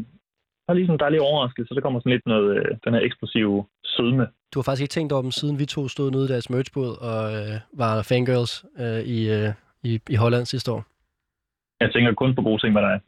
der 0.69 0.73
er 0.73 0.77
lige 0.77 0.87
sådan 0.87 0.95
en 0.95 0.99
dejlig 0.99 1.21
overraskelse, 1.21 1.67
så 1.67 1.75
der 1.75 1.81
kommer 1.81 1.99
sådan 1.99 2.11
lidt 2.11 2.25
noget, 2.25 2.57
øh, 2.57 2.65
den 2.85 2.93
her 2.93 3.01
eksplosive 3.01 3.65
sødme. 3.83 4.27
Du 4.53 4.59
har 4.59 4.63
faktisk 4.63 4.81
ikke 4.81 4.91
tænkt 4.91 5.11
over 5.13 5.21
dem, 5.21 5.31
siden 5.31 5.59
vi 5.59 5.65
to 5.65 5.87
stod 5.87 6.11
nede 6.11 6.25
i 6.25 6.27
deres 6.27 6.49
merchbåd 6.49 6.91
og 7.09 7.21
øh, 7.37 7.55
var 7.73 8.01
fangirls 8.01 8.65
øh, 8.79 9.01
i, 9.15 9.19
øh, 9.37 9.49
i, 9.83 9.99
i 10.09 10.15
Holland 10.15 10.45
sidste 10.45 10.71
år. 10.71 10.85
Jeg 11.79 11.89
tænker 11.93 12.13
kun 12.13 12.35
på 12.35 12.41
gode 12.41 12.61
ting, 12.61 12.75
der 12.75 12.81
er. 12.81 12.99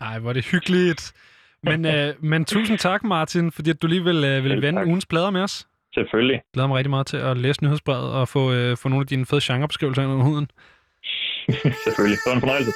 Nej, 0.00 0.18
hvor 0.18 0.28
er 0.28 0.32
det 0.32 0.46
hyggeligt. 0.52 1.02
Men, 1.62 1.86
øh, 1.86 2.14
men 2.20 2.44
tusind 2.44 2.78
tak, 2.78 3.04
Martin, 3.04 3.52
fordi 3.52 3.70
at 3.70 3.82
du 3.82 3.86
lige 3.86 4.04
vil, 4.04 4.24
øh, 4.24 4.44
vil 4.44 4.62
vende 4.62 4.80
tak. 4.80 4.86
ugens 4.86 5.06
plader 5.06 5.30
med 5.30 5.40
os. 5.40 5.66
Selvfølgelig. 5.94 6.34
Jeg 6.34 6.52
glæder 6.54 6.68
mig 6.68 6.76
rigtig 6.76 6.90
meget 6.90 7.06
til 7.06 7.16
at 7.16 7.36
læse 7.36 7.64
nyhedsbrevet 7.64 8.12
og 8.12 8.28
få, 8.28 8.52
øh, 8.52 8.76
få 8.76 8.88
nogle 8.88 9.02
af 9.02 9.06
dine 9.06 9.26
fede 9.26 9.40
genrebeskrivelser 9.44 10.02
ind 10.02 10.12
under 10.12 10.24
huden. 10.24 10.50
Selvfølgelig. 11.84 12.18
Det 12.24 12.26
var 12.26 12.34
en 12.34 12.40
fornøjelse. 12.40 12.72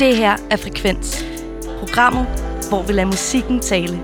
Det 0.00 0.16
her 0.16 0.32
er 0.50 0.56
Frekvens. 0.56 1.29
Programmet, 1.80 2.26
hvor 2.68 2.82
vi 2.82 2.92
lader 2.92 3.06
musikken 3.06 3.60
tale. 3.60 4.00